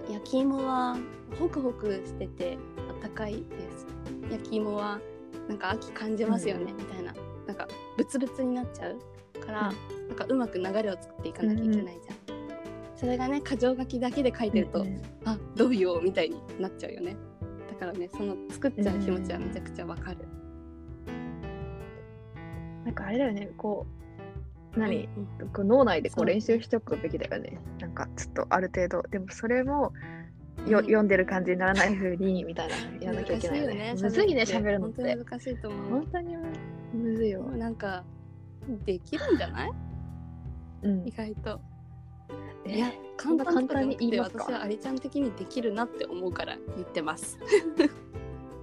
[0.10, 0.14] ん。
[0.14, 0.98] 焼き芋は
[1.40, 2.58] ホクホクしてて
[2.90, 3.86] あったかいです。
[4.32, 5.00] 焼き芋は
[5.48, 7.14] なんか秋感じますよね、みたいな。
[7.48, 9.00] なんかブツブツになっちゃう
[9.40, 17.16] から、なんかうまく流れを作っていかなきゃいけないじゃん、それがね箇条書きだけで書いてると、うんあどうようみたいになっちゃうよね。
[17.70, 20.18] だからねその作っちゃう気持ちはめちゃくちゃわかる、
[22.88, 23.86] なんかあれだよね、こ
[24.76, 27.60] う、何、うんこう脳内でこそうう練習しておくべきだよね。
[27.82, 29.02] なんかちょっとある程度。
[29.10, 29.92] でもそれも
[30.68, 33.94] よ、うん読んでる感じにならない風にみたいな やらなきゃいけないよね。
[34.02, 35.16] むずいね喋るのっ本当て。
[35.16, 36.44] に難しいと思う本当にむ
[36.94, 37.42] むずいよ。
[37.44, 38.06] なんか
[38.86, 39.72] できるんじゃない？
[40.84, 41.12] うん意。
[41.12, 41.60] 外と
[42.66, 44.44] いえや簡単簡単に言いますか？
[44.46, 47.38] 私はアリちゃん的にできるなって思うから言ってます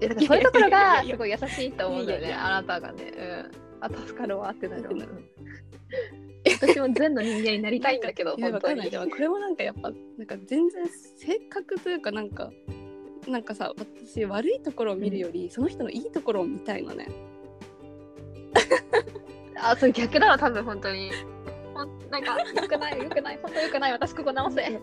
[0.00, 2.32] えだからそういうところがすごい優しいと思うんだよね。
[2.34, 3.04] あなたがね。
[3.16, 3.50] うん。
[3.85, 4.88] あ助かるわってなる
[6.61, 8.90] 私も善の人間になりたいんだけど、本当に。
[8.90, 12.53] でもこれもなんかやっぱなんか全然性格というかなんか
[13.27, 17.09] なんかさ私悪いところを見るより、その人のいいところを見たいのね
[19.57, 21.11] あ、それ逆だわ、多分本当に。
[21.75, 24.62] ほんなんか、よくない、よくない、本当よくない、私ここ直せ。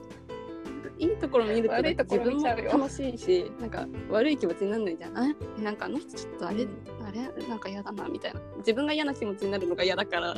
[1.01, 5.17] いいところを見ると悪いところ自分も楽しいしなんか悪い気持ちにならないじゃん。
[5.17, 6.71] あなんかあの人ちょっとあれ、うん
[7.03, 8.39] あれなんか嫌だなみたいな。
[8.57, 10.33] 自分が嫌な気持ちになるのが嫌だから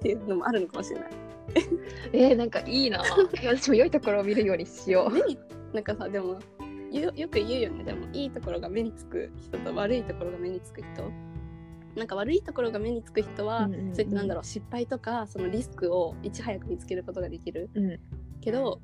[0.00, 1.10] ていうのもあるのかもしれない。
[2.14, 3.02] えー、なんかいいな。
[3.42, 5.38] え私も良いところを見るようにしよ 目に
[5.74, 6.38] なんかさでも
[6.90, 7.84] よよく言うよね。
[7.84, 11.12] でもいいところが目につく人と悪いところが目につく人。
[11.96, 13.94] なんか悪いところが目につく人は、うんうんうん。
[13.94, 17.68] そういったなんだろう失敗とかそのリスクをいち早く見つけることができる。
[17.74, 17.80] う。
[17.80, 18.00] うん。
[18.40, 18.80] けど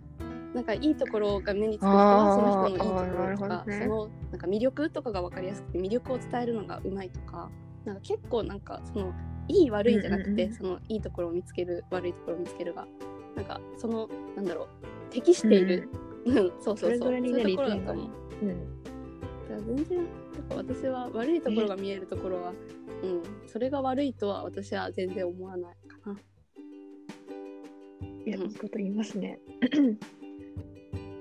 [0.54, 7.50] なんかいいところが目につく人はその人のいいところとかねそのなんか魅力とかが分かりやすくて魅力を伝えるのがうまいとか
[7.84, 9.12] なんか結構なんかその
[9.48, 12.86] いい悪いじゃなくて、うんうんうんそのいいところを見つける悪いところを見つけるが
[13.34, 15.88] なんかそのなんだろう適している、
[16.26, 18.10] うん、そうそうそうそういうところだと思う。
[18.42, 18.82] うん。
[19.48, 20.08] だから全然やっ
[20.48, 22.52] ぱ私は悪いところが見えるところは、
[23.02, 26.18] うん、それが悪いとは私は全然思わないかな。
[28.24, 29.40] いや、うんいいこと言いますね。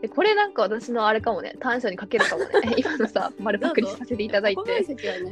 [0.03, 2.49] えこれなんか私のあれかもね、短所に書けるかもね。
[2.77, 4.61] 今のさ、丸パクリさせていただいて。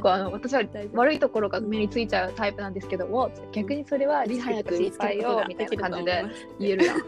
[0.04, 6.24] うあの私は悪いところが目についちゃうタイプなんですけども、逆にそれはリスクとか失敗をみたいな感じで。
[6.60, 6.96] 言えるやん。
[6.98, 7.00] う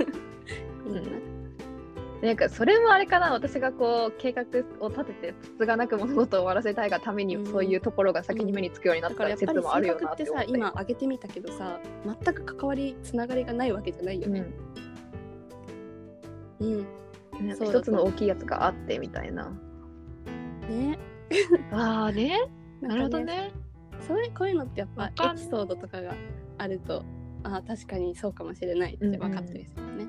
[0.96, 1.33] ん。
[2.22, 3.33] なんかそれもあれかな。
[3.33, 4.44] 私がこう計画
[4.81, 7.46] を立ててつつがなく物事を終わらせたいがためにうん。
[7.46, 10.51] そういうところが先に目につくようになった説もあるよなって思って。
[10.51, 14.46] 今挙げてみたけどさ全く関わりつながりがないわけじゃないよね。
[16.61, 16.87] うん、うん、
[17.48, 19.50] なんかそうだ一つの大きいやつがあってみたいな。
[20.68, 20.98] ね。
[21.72, 22.38] ああね。
[22.81, 23.52] なるほどね。
[24.00, 26.14] そういうこういうのってやっぱエピソードとかが
[26.59, 27.05] あると
[27.44, 30.07] ああ確かにそうかもしれないって分かったりするよね。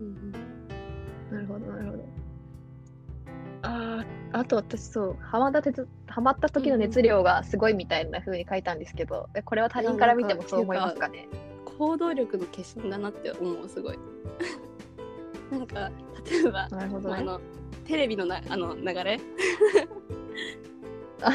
[0.00, 0.32] うん
[1.30, 2.04] なるほどなるほど。
[3.62, 11.28] あああと私そうハマった鉄ハマった時の熱量がすごいみたいな風に書いたんですけど、えこれは他人から見てもそう思いますかね？
[11.44, 13.98] うん行動力の化身だなって思うすごい。
[15.50, 15.90] なんか
[16.30, 17.08] 例えば、なるほどね。
[17.10, 17.40] まああの
[17.84, 19.20] テレビのなあの流れ？
[21.22, 21.30] あ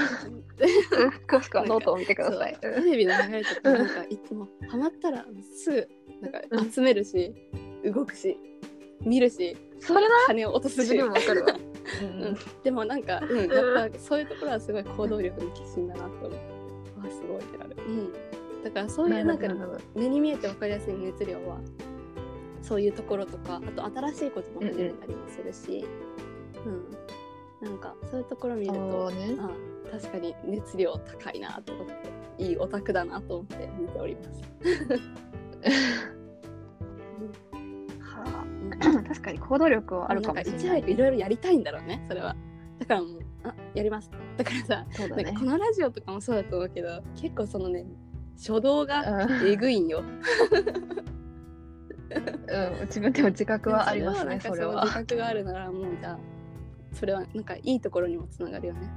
[1.27, 2.57] 詳しくはノートを見てください。
[2.61, 5.25] テレビの流れとかなんかいつもハマったら
[5.55, 5.87] すぐ
[6.21, 7.33] なんか集めるし、
[7.83, 8.37] 動くし
[9.01, 10.15] 見るしそれな？
[10.27, 10.97] 金を落とすし。
[10.97, 11.53] もわかるわ、
[12.01, 16.31] うん、でもなんか、うん、やっぱそういうところはすごい行動力の化身だなと思う。
[16.31, 17.75] わすごいってなる。
[17.77, 18.13] うん。
[18.63, 19.47] だからそういうなんか
[19.93, 21.59] 目に見えて分かりやすい熱量は
[22.65, 25.85] そういうところとかあと新しいことも始めたりもするし、
[26.65, 26.95] うん
[27.61, 29.49] なんかそういうところ見るそとうねあ
[29.91, 34.41] 確かに熱量高いなと思っていいオタクだなと思って見ております。
[38.01, 42.35] はうんあ 確かに行動力はあるかもしれんいちない早くいろいろやりたいんだろうねそれは。
[42.77, 44.11] だからもうあやります。
[44.37, 47.85] だからさねこのラジオとかもそうだと思うけど結構そのね
[48.35, 50.03] 初動がうんえぐいんよ。
[52.09, 54.93] うん、自分でも自覚はありますね、それは自。
[54.93, 56.19] 覚があるならもうじゃあ
[56.93, 58.89] それはなんかいいところにもつながるよね。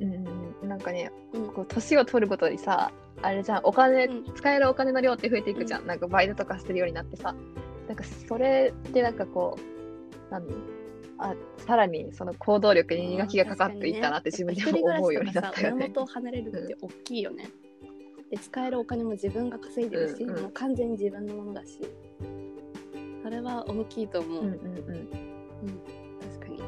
[0.00, 2.90] うん、なんかね、うんこう年を取るごとにさ、
[3.22, 7.34] あれじゃん、お金、うん使えるお金の量って増えていくじゃん、うなんかバイトとかしてるようになってさ、
[7.86, 10.44] なんかそれでなんかこう、何
[11.18, 15.88] あさらにその行動力に磨きがかかっていったなって自分でも思うようになったよね親。
[15.88, 17.48] 元を離れるって大きいよね。
[18.32, 21.78] で使えるお金も自分が稼いでるし、うんうんもう完全に自分のものだし
[23.22, 24.44] それは大きいと思う。
[24.44, 26.58] うんうんうん、確かに。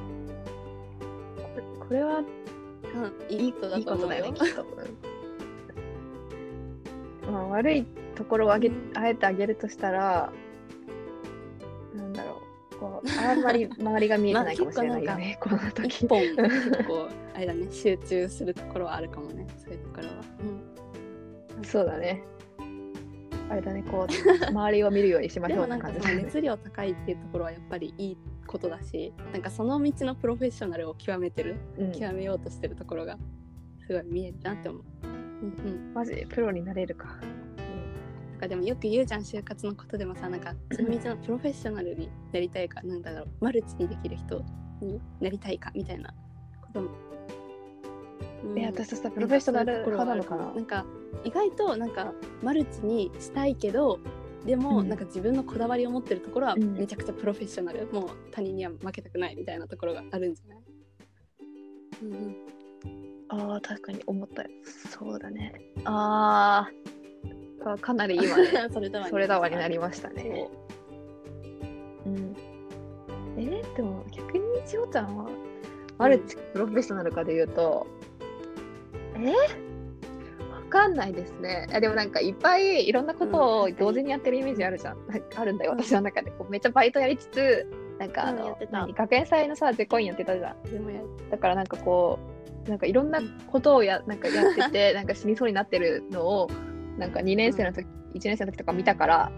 [1.80, 4.52] これはうん、いいことだいいと思うよことだよね。
[4.52, 4.62] きっと。
[7.28, 10.30] うんまあ、悪いところをあげ、うんあえてあげるとしたら、
[11.96, 16.08] なんだろう、こうあんまり 周りが見えてないかもしれないよね、この時一。
[16.08, 20.12] 本結構あれだね集中するところはあるかもねそういうところは。
[20.40, 20.83] うん
[21.62, 22.22] そうだね。
[23.50, 33.18] あれだね、こう、 周りを見るようにしましょうってでもなんか熱量高いっていうところはやっぱりいいことだしなんかその道のプロフェッショナルを極めてるうん、極めようとしてるところが
[33.86, 34.82] すごい見えるなって思う。
[35.04, 37.06] うんうん、マジでプロになれるか。
[37.06, 44.42] だかかでもよく言うじゃん就活のことでもさなんかその道のプロフェッショナルになりたいかなんだろうマルチにできる人
[44.80, 46.12] になりたいかみたいな
[46.62, 47.03] ことも。
[48.44, 48.58] うん。
[48.58, 50.52] え私としたらプロフェッショナル派なのかな？
[50.52, 50.84] なんか
[51.24, 53.98] 意外となんかマルチにしたいけど
[54.44, 54.88] でもうん。
[54.88, 56.74] なんか自分のこだわりを持ってるところはうん。
[56.74, 60.58] めちゃくちゃプロフェッショナル、もう他人には負けたくないみたいなところがあるんじゃない、
[62.02, 62.36] うんうん、
[63.28, 64.48] ああ確かに思ったよ。
[64.90, 65.54] そうだね。
[65.84, 66.84] あー。
[67.66, 70.50] あかなり今ね それだわそれだわになりましたそね
[72.04, 72.08] う。
[72.10, 72.36] うん。
[73.38, 75.30] えーでも逆にしおちゃんは
[75.96, 77.86] マルチプロフェッショナルかで言うと、
[79.16, 79.18] え？
[79.18, 81.68] ーわかんないですね。
[81.80, 85.06] でもなんかいっぱいいろんなことをうん同時にやってるイメージあるじゃん。
[85.06, 86.30] なんかあるんだよ、うん私の中で。
[86.32, 87.66] こうめっちゃバイトやりつつ、
[87.98, 90.62] なんかあの、うん学園祭のさ、ゼコインやってたじゃん。
[90.64, 91.00] でもや
[91.30, 92.18] だからなんかこ
[92.66, 96.48] う、なんかいろんなことをやなんかやってて、なんか死にそうになってるのを、
[96.98, 99.32] なんか2年生の時、1年生の時とか見たから、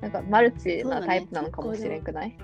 [0.00, 2.38] なんかマルチなタイプなのかもしれんくない、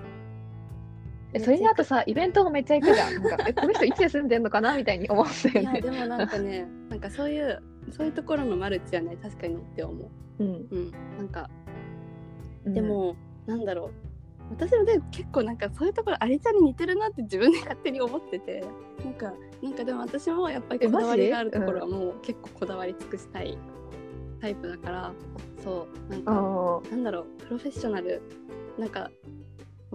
[1.35, 3.13] えそれにあとさ、イベントもめっちゃ行くじゃん。
[3.21, 5.61] なんかえこの人いつ休んでんのかなみたいに思ったよね。
[5.61, 10.43] いやでもなんかねなんかそういうそういうところのマルチはね確かにって思う。
[10.43, 10.67] うん。
[10.71, 11.49] うん、なんか
[12.63, 12.73] うん。
[12.73, 13.91] でも、なんだろう。
[14.51, 18.63] 私もで結構なんかそういうところありちゃんに似てるなって自分で勝手に思ってて。
[19.03, 23.57] なんかなんかでも私もやっぱりこだわりがあるところはもう結構こだわり尽くしたい
[24.39, 25.13] タイプだから。
[25.61, 27.25] そうなんかあなんだろう。
[27.43, 28.21] プロフェッショナル。
[28.77, 29.09] なんか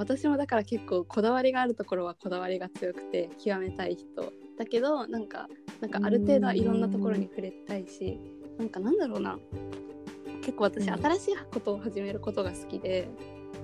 [0.00, 4.32] 私もだから結構こだわりがあるところはこだわりが強くて極めたい人。
[4.58, 5.46] だけどなんか
[5.82, 8.18] なんかある程度はいろんなところに触れたいし
[8.58, 9.38] なんかなんだろうな。
[10.40, 11.04] 結構私うん。
[11.04, 13.10] 新しいことを始めることが好きで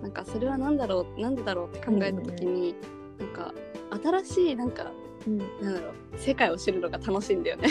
[0.03, 2.75] なんかそれは何だろうなんでだろうって考えた時に
[3.19, 3.55] なんか
[4.03, 5.39] 新しいなんかーうん。
[5.39, 7.69] なんだろう世界を知るのが楽しいんだよね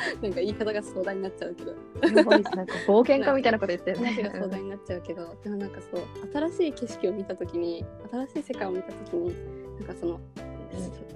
[0.22, 1.74] なんか言い方が壮大になっちゃうけど。
[2.14, 4.06] なんか冒険家みたいなこと言ってるね。
[4.12, 4.22] 話。
[4.22, 6.00] が壮大になっちゃうけど、でもなんかそう
[6.50, 9.34] 新しい景色を見た時に新しい世界を見た時に
[9.78, 10.20] なんかその、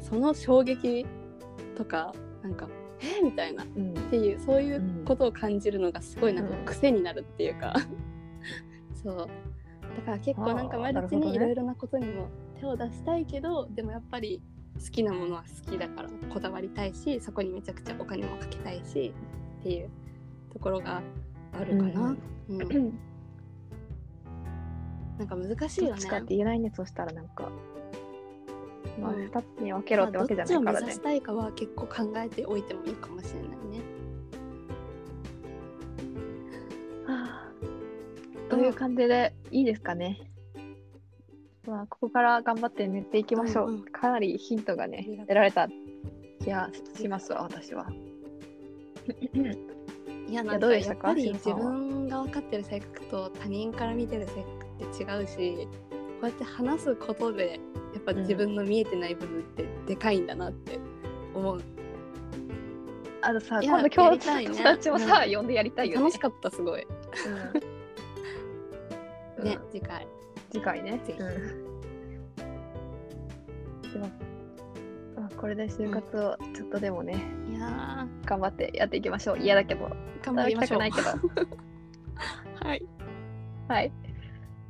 [0.00, 1.06] そその衝撃
[1.76, 2.68] とかなんか
[3.00, 3.94] えーみたいなっうん。
[4.10, 6.64] ていうそういうことを感じるのがすごいなんかうん。
[6.64, 7.74] 癖になるっていうか、
[9.02, 9.16] そう。
[9.16, 11.26] だから結構なんかあーマルチなるほどね。
[11.30, 14.42] にいろいろなことにも手を出したいけどでもやっぱり
[14.82, 19.12] 好きなものは好きだからこだわりたいしそこにめちゃくちゃお金もかけたいし
[19.60, 19.90] っていう
[20.52, 21.02] ところが
[21.52, 22.16] あるかな。
[22.48, 22.98] うんうん
[25.18, 27.48] なんか難しいよねどっって言えないね、そしたらなんか。
[29.00, 31.00] まあ、うん二つに分けろってわけじゃないからねまあどっちを目指し。
[31.00, 33.54] たいかは結構考えておいてもいいかもしれないね。
[37.06, 40.18] はあという感じでいいですかね。
[41.66, 43.68] まあ、ここから頑張って寝ていきましょう。
[43.68, 45.68] うんうんかなりヒントがね得られた
[46.42, 47.86] 気がしますわ、私は。
[50.28, 54.44] いやなんかかやっぱり自分が分かってる性格と他人から見てる性格
[54.90, 55.68] って違うし
[56.20, 57.60] こうやって話すことで
[57.94, 60.78] やっぱ自分の見えてない部分ってでかいんだなって
[61.34, 61.62] 思う。
[63.22, 66.02] あのさ、いや今度今日たいね友達もさ、呼んでやりたいよね。
[66.02, 66.86] 楽しかったすごい。
[69.38, 70.06] うんねうん次回。
[70.54, 71.00] 次回ね。
[71.04, 71.28] ぜひうん
[74.00, 74.08] で
[75.16, 79.38] あこれで就活をちょっとでもね、いや頑張ってやっていきましょう。
[79.38, 79.90] 嫌だけど、ー
[80.24, 81.08] 頑張りたくないけど。
[82.66, 82.86] はい。
[83.68, 83.92] はい。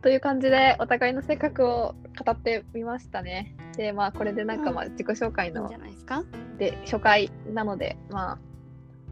[0.03, 1.95] という感じで、お互いの性格を
[2.25, 3.57] 語ってみましたね。
[3.77, 6.25] で、まあ、これでなんか、まあ、自己紹介のじゃないですか？
[6.59, 8.39] で、初回なので、まあ、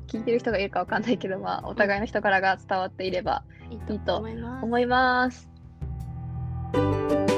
[0.07, 4.17] 聞いてる人がいるかわかんないけど、まあ、お互いの人からが伝わっていればいいと
[4.63, 5.52] 思います。
[6.75, 7.33] 思います。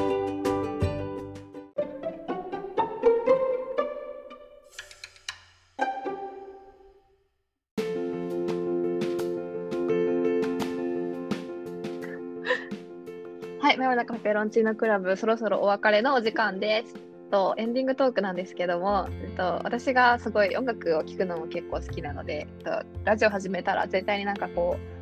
[13.60, 16.94] はい、真夜中ペペロンチーノクラブ、そろそろお別れのお時間です。
[17.30, 24.93] とエンディングトークなんですけども、えっと、私がすごい音楽を聴くのも結構好きなので、えっと、ラジオ始めたら絶対になんかこう、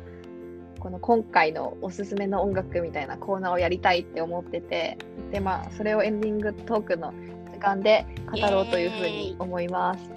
[0.83, 4.97] この今回のおすすめの音楽みたいなコーナーをやりたいって思ってて、
[5.31, 7.13] で、まあ、それをエンディングトークの
[7.53, 10.09] 時間で語ろうというふうに思います。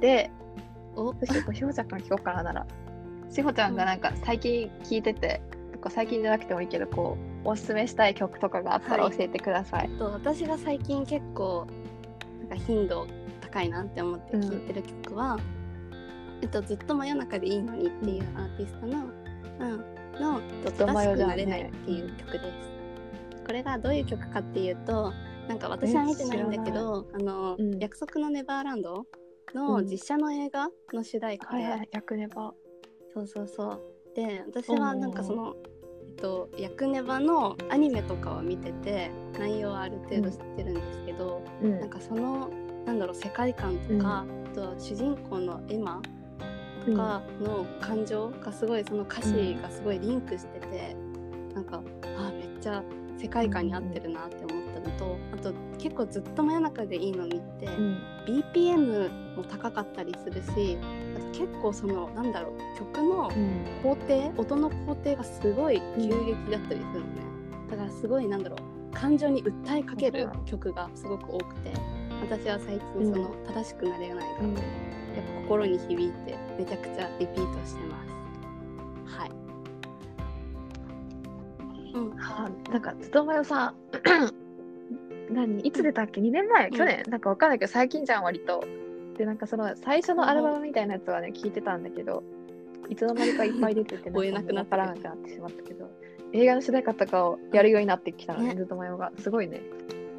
[0.00, 0.30] で、
[0.94, 2.66] おどうしようか、しほちゃんから聞こうかななら。
[3.30, 9.90] しほちゃんがなんか最近聴いてて、とか最近じゃなくてもいいけど、こう、おすすめしたい曲とかがあったらはい教えてください。
[9.90, 11.66] えっと私が最近結構
[12.48, 13.08] なんか頻度
[13.40, 15.36] 高いなって思って聴いてる曲は、
[16.42, 19.04] えっと、ずっと真夜中でいいのにっていうアーティストの、
[19.60, 22.70] うん、の「ずっと真正しくなれない」っていう曲です。
[23.46, 25.12] これがどういう曲かっていうと
[25.48, 27.78] なんか私は見てないんだけど「あのうん。
[27.78, 29.06] 約束のネバーランド」
[29.54, 32.54] の実写の映画の主題歌で、はいはい、役ネバ。
[33.12, 33.80] そうそうそう。
[34.14, 35.56] で私はなんかその、
[36.06, 41.80] えっと、ヤクネバのアニメとかは見てて内容はある程度知ってるんですけど、うん。
[41.80, 42.48] なんかその
[42.86, 46.00] なんだろう世界観とか、あとは主人公のエマ
[46.86, 50.96] とかの感情がすごいその歌詞がすごいリンクしてて、
[51.54, 51.82] なんか
[52.18, 52.82] あめっちゃ
[53.18, 57.98] 世界観に合ってるなって思ったのと、あと結構ずっと真夜中でいいの見て、うん。
[58.26, 60.78] BPM も高かったりするし
[61.32, 63.64] 結構そのなんだろう曲のうん。
[63.82, 67.22] 工程音の工程がすごい急激だったりするのね、
[67.70, 71.72] だからすごいなんだろう感情に訴えかける曲がすごく多くて
[72.22, 74.54] 私は最近その正しくなれないが、うん。
[74.54, 74.62] やっ
[75.36, 78.04] ぱ心に響いてめちゃくちゃリピートしてま
[79.06, 79.16] す。
[79.16, 79.30] はい。
[81.94, 82.10] うん。
[82.18, 83.74] はあ、なんか、つとまよさん、
[85.32, 85.60] 何？
[85.60, 86.66] いつ出たっけ ?2 年前？
[86.66, 86.72] うん。
[86.72, 87.02] 去年？
[87.08, 88.62] なんかわかんないけど、最近じゃん、割と。
[89.16, 92.22] で、なんかその最初のアルバムみたいなやつはね、聞いてたんだけど、
[92.90, 95.90] いつの間にかいっぱい出てて、 追えなくなったわからなくなってしまったけど、
[96.34, 98.56] 映画の主題歌とかをやるようになってきたのね、ね。
[98.56, 99.12] ずっとまよが。
[99.18, 99.62] すごいね。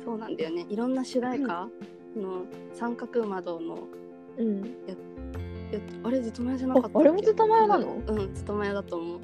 [0.04, 0.66] そうなんだよね。
[0.70, 1.70] いろんな主題歌？
[2.16, 3.88] の三角窓の
[4.38, 4.66] うん。
[4.66, 4.96] いや
[6.04, 7.94] あれずっと前じゃなかったああれもずっと前なの？
[8.08, 9.20] うんずっと前だと思う。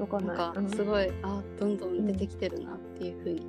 [0.00, 0.36] わかんない。
[0.36, 0.70] なんかうん。
[0.70, 3.46] すごい、あどんどん出てきてるなっていう風に。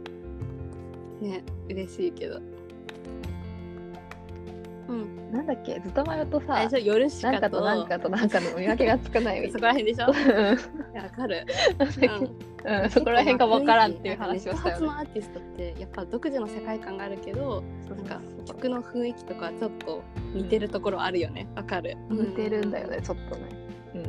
[1.21, 2.41] ね嬉しいけど。
[4.89, 5.31] うん。
[5.31, 5.79] なんだっけ？
[5.79, 10.07] ずっとまよとさ夜しなんかかととなんかとなんかの見分けがつかないみ そこら辺でしょ？
[10.07, 10.13] わ
[11.15, 11.45] かる、
[11.79, 12.50] うん、
[12.89, 14.85] そこら辺がわからんっていう話をしたよね。
[14.85, 20.03] のアーティストってやっぱ独自の世界観があるけどなんか曲の雰囲気とかちょっと
[20.33, 23.49] 似てるところあるよねわかる似てるんだよね、ちょっとね。
[23.95, 24.01] うん。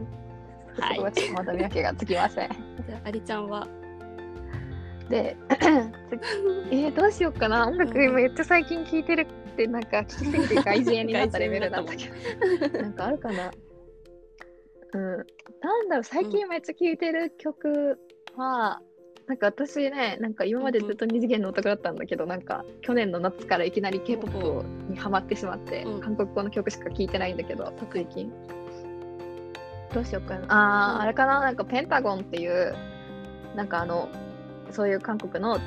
[0.80, 2.48] はいそこはちょっとまだ見分けがつきません。
[2.88, 3.66] じゃあありちゃんは？
[5.08, 5.36] で、
[6.70, 7.68] えー、どうしようかな。
[7.68, 12.08] 音楽今めっちゃ最近聴いてるって、なんか聞きすぎて外人になった レベルなんだけ
[12.68, 12.82] ど。
[12.82, 13.50] なんかあるかな。
[14.94, 15.16] うん。
[15.60, 17.98] なんだろう、最近めっちゃ聴いてる曲
[18.36, 18.80] は、
[19.26, 28.32] なんか私ね、なんか今までずっと二次元のオタクだったんだけど、なんか去年の夏からいきなり K-POP にハマってしまって、うん韓国語の曲しか聴いてないんだけど、最近。
[29.94, 30.46] どうしようかな。
[30.48, 32.74] あー、うんあれかな、なんかペンタゴンっていう、
[33.54, 34.08] なんかあの、
[34.70, 35.58] そういう韓国の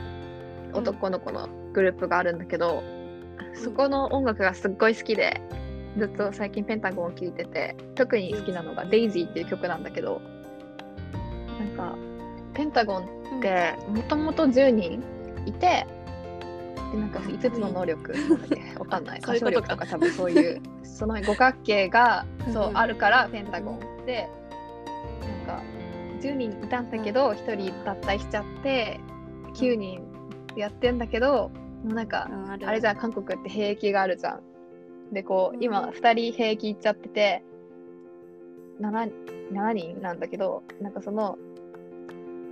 [0.73, 2.83] 男の子のグループがあるんだけど、
[3.53, 5.41] そこの音楽がすっごい好きで、
[5.97, 10.21] ずっと最近ペンタゴンを聴いてて、特に好きなのが「デイジーっていう曲なんだけど、
[11.59, 11.95] なんか、
[12.55, 15.03] ペンタゴンってもともと10人
[15.45, 15.85] いて、
[16.91, 18.13] でなんか5つの能力
[18.79, 19.19] わかんない。
[19.19, 22.77] 歌唱力とか多分そういう その五角形がそううん。
[22.77, 24.29] あるからペンタゴンで
[25.45, 25.63] なんか
[26.21, 28.99] 10人いたんだけど1人脱退しちゃって
[29.53, 30.01] 9人
[30.55, 31.51] やってんだけど
[31.83, 34.41] もうなんかうんあれじゃん韓国って兵役があるじゃん。
[35.11, 35.63] でこううん。
[35.63, 37.43] 今2人兵役行っちゃってて
[38.79, 39.11] 7,
[39.51, 41.37] 7人なんだけどなんかその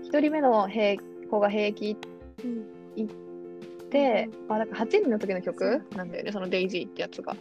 [0.04, 0.98] 1人目の兵
[1.30, 1.98] 子が兵役
[2.44, 7.36] うん行って、あだから8人の時の曲なんだよねその「デイジーってやつが。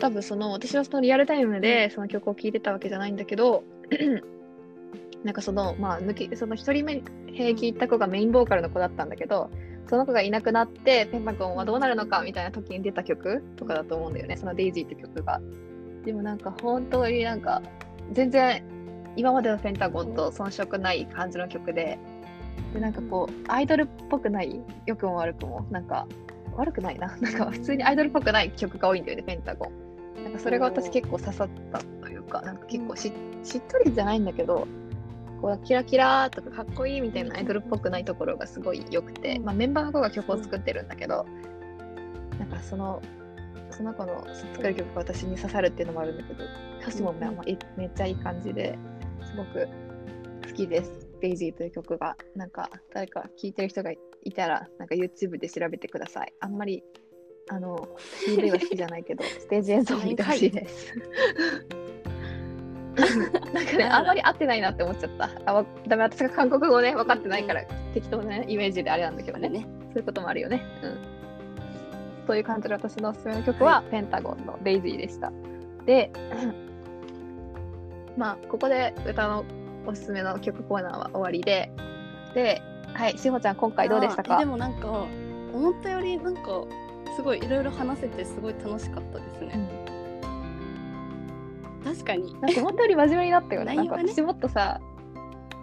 [0.00, 3.64] 多分その私はそのリアルタイムでその曲を聴いてたわけじゃないんだけど
[5.22, 7.02] なんかそのまあ抜きその1人目
[7.34, 9.50] 兵役行った子がメインボーカルの子だったんだけど
[9.88, 15.40] その子がいなくなってペンタゴンはどうなるのかみたいな時に出た曲とかだと思うんだよねその「デイジーって曲が。
[16.04, 17.60] でもなんか本当になんか
[18.12, 18.62] 全然
[19.20, 21.98] 今までのペンタゴンと遜色ない感じの曲で
[22.72, 26.06] でなんかこうアイドルっぽくない良くも悪くもなんか
[26.56, 27.14] 悪くないな。
[27.20, 29.70] なんか普通にアイドルっぽくない曲が多いんだよねペンタゴ
[30.18, 30.24] ン。
[30.24, 33.12] なんかそれが私結構刺さったというかなんか結構し,、
[33.42, 34.66] しっとりじゃないんだけど
[35.42, 41.26] こうキラキラとかかっこいいみたいなアイドルっぽくないところがすごい良くて、まあ、メンバーの子が曲を作ってるんだけど
[42.38, 43.02] なんかその
[43.70, 46.44] その子の作る曲が私に刺さるっていうのもあるんだけど
[46.80, 48.78] 歌詞もまあまあいめっちゃいい感じで。
[48.84, 48.89] す
[49.40, 49.68] ごく
[50.46, 51.08] 好きです。
[51.20, 53.98] デイジーという曲がなんか誰か聴いてる人がい
[54.32, 56.32] たらなんか YouTube で調べてください。
[56.40, 56.82] あんまり
[57.48, 57.88] あの
[58.26, 60.92] CD は好きじゃないけど ステージ演奏を見てほしいです。
[63.54, 65.30] なんかねあんまり合ってないなって思っちゃった。
[65.46, 67.64] あわダメ私が韓国語ね分かってないから
[67.94, 69.48] 適当な、ね、イメージであれなんだけどね。
[69.48, 70.62] ねそういうこともあるよね。
[70.82, 70.98] うん。
[72.26, 75.32] そういう感じで私のおすすめの曲は、ペンタゴンのデイジーでした。
[75.84, 76.12] で、
[78.20, 79.46] まあ、ここで歌の
[79.86, 81.72] おすすめの曲コーナーは終わりで、
[82.34, 82.60] で、
[82.92, 84.38] はい、しほちゃん、今回どうでしたか？
[84.38, 85.06] でもなんか
[85.54, 86.42] 思ったよりなんか
[87.16, 89.58] すごいいろいろ話せてすごい楽しかったですね。
[91.82, 92.38] 確かに。
[92.42, 93.74] なんか思ったより真面目になったよね。
[93.74, 94.82] 内容がねなんか私もっとさ、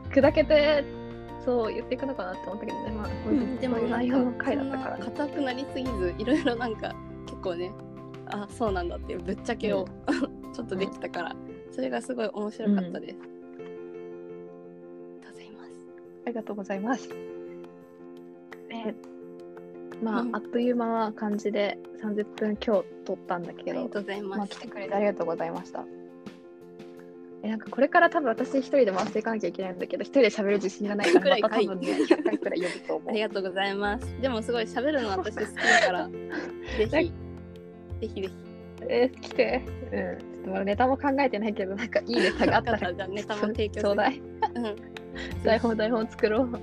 [0.09, 0.83] 砕けて、
[1.45, 3.07] そう言っていくのかなって思ったけどね、まあ、
[3.61, 5.03] でもそういう内容の回だったからね。
[5.03, 6.95] 硬くなりすぎずいろいろなんか
[7.27, 7.71] 結構ね
[8.25, 9.85] あそうなんだっていうぶっちゃけを、
[10.53, 11.35] ちょっとできたから
[11.77, 13.37] それがすごい面白かったです。
[16.27, 17.09] りがとうございます。
[18.69, 18.93] え
[20.03, 24.51] まあ、うんあっという間な感じで30分今日撮ったんだけどありが、とうございまあ、ます。
[24.51, 25.85] 来てくれてありがとうございました。
[27.43, 33.09] えなんかこれから多分私一人で回していかなきゃいけないんだけど、一人で喋る自信がないか くらまた多分ね、100回くらい呼ぶと思う。
[33.09, 34.21] ありがとうございます。
[34.21, 36.09] でもすごい喋るの私好きだから、
[36.77, 37.13] ぜひ、ぜ
[38.01, 38.29] ひぜひ。
[38.89, 39.61] えー来て。
[39.91, 40.26] うん。
[40.53, 44.19] とネタも考えてないけど、なんかいいネタがあったらネタも提供ちょうだい。
[44.19, 44.75] うん。
[45.43, 46.45] 台本、台本作ろう。
[46.45, 46.57] うん。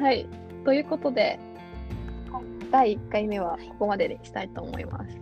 [0.00, 0.26] はい。
[0.64, 1.38] ということで、
[2.70, 5.18] 第1回目はここまでにしたいと思います。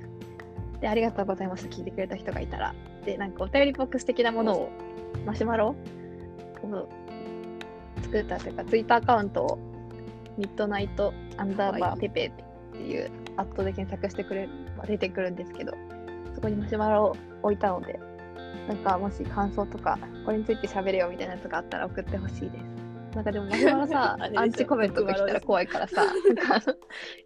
[0.80, 1.68] で、ありがとうございました。
[1.68, 2.74] 聞いてくれた人がいたら。
[3.04, 4.70] で、なんかお便りボックス的なものを、
[5.26, 5.74] マシュマロ？
[6.62, 6.88] を
[8.02, 9.58] 作ったというか、ツイッターアカウントを、
[10.36, 14.48] ミッドナイトアンダーバはいーペペっていうアットで検索してくれれ
[14.78, 15.72] ば出てくるんですけど、
[16.40, 18.00] そこにマシュマロを置いたので、
[18.66, 23.14] なんかもし感想とか、これについて喋れよみたいなやつがあったら送ってほしいです。
[23.14, 26.74] なんかでもマシュマロさ アンチコメントが来たら怖いからさ、なんか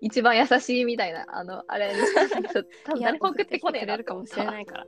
[0.00, 1.92] 一番優しいみたいな、あの、あれ
[2.84, 4.86] 多分誰も送ってこねえなくれるかもしれないから。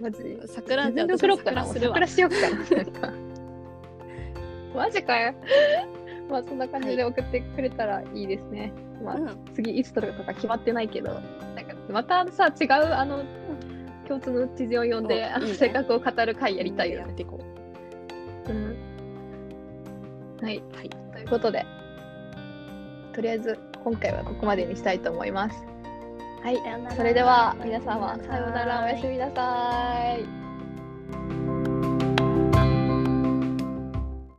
[0.00, 1.64] マジ桜自分で送ろうかな。
[1.64, 2.06] 桜するわ桜。
[2.08, 3.14] しようかな。
[4.74, 5.34] マジかよ。
[6.28, 8.72] まあそんな感じで送ってくれたらいいですね。
[9.02, 11.22] まあ、うん次いつ撮るとか決まってないけど、なん
[11.64, 13.24] かまたさ、違うあの、
[14.06, 17.06] 共通の知人を呼んで、あの性格を語る会やりたいよね。
[17.06, 17.40] やっていこ
[18.48, 18.76] うん。
[20.42, 20.58] はい。
[20.58, 20.76] う。
[20.76, 20.90] はい。
[21.12, 21.66] ということで、
[23.12, 25.56] とりあえず今回はここまでにしたいと思います。
[26.42, 26.58] はい。
[26.96, 31.37] それでは皆様さようならおやすみなさい。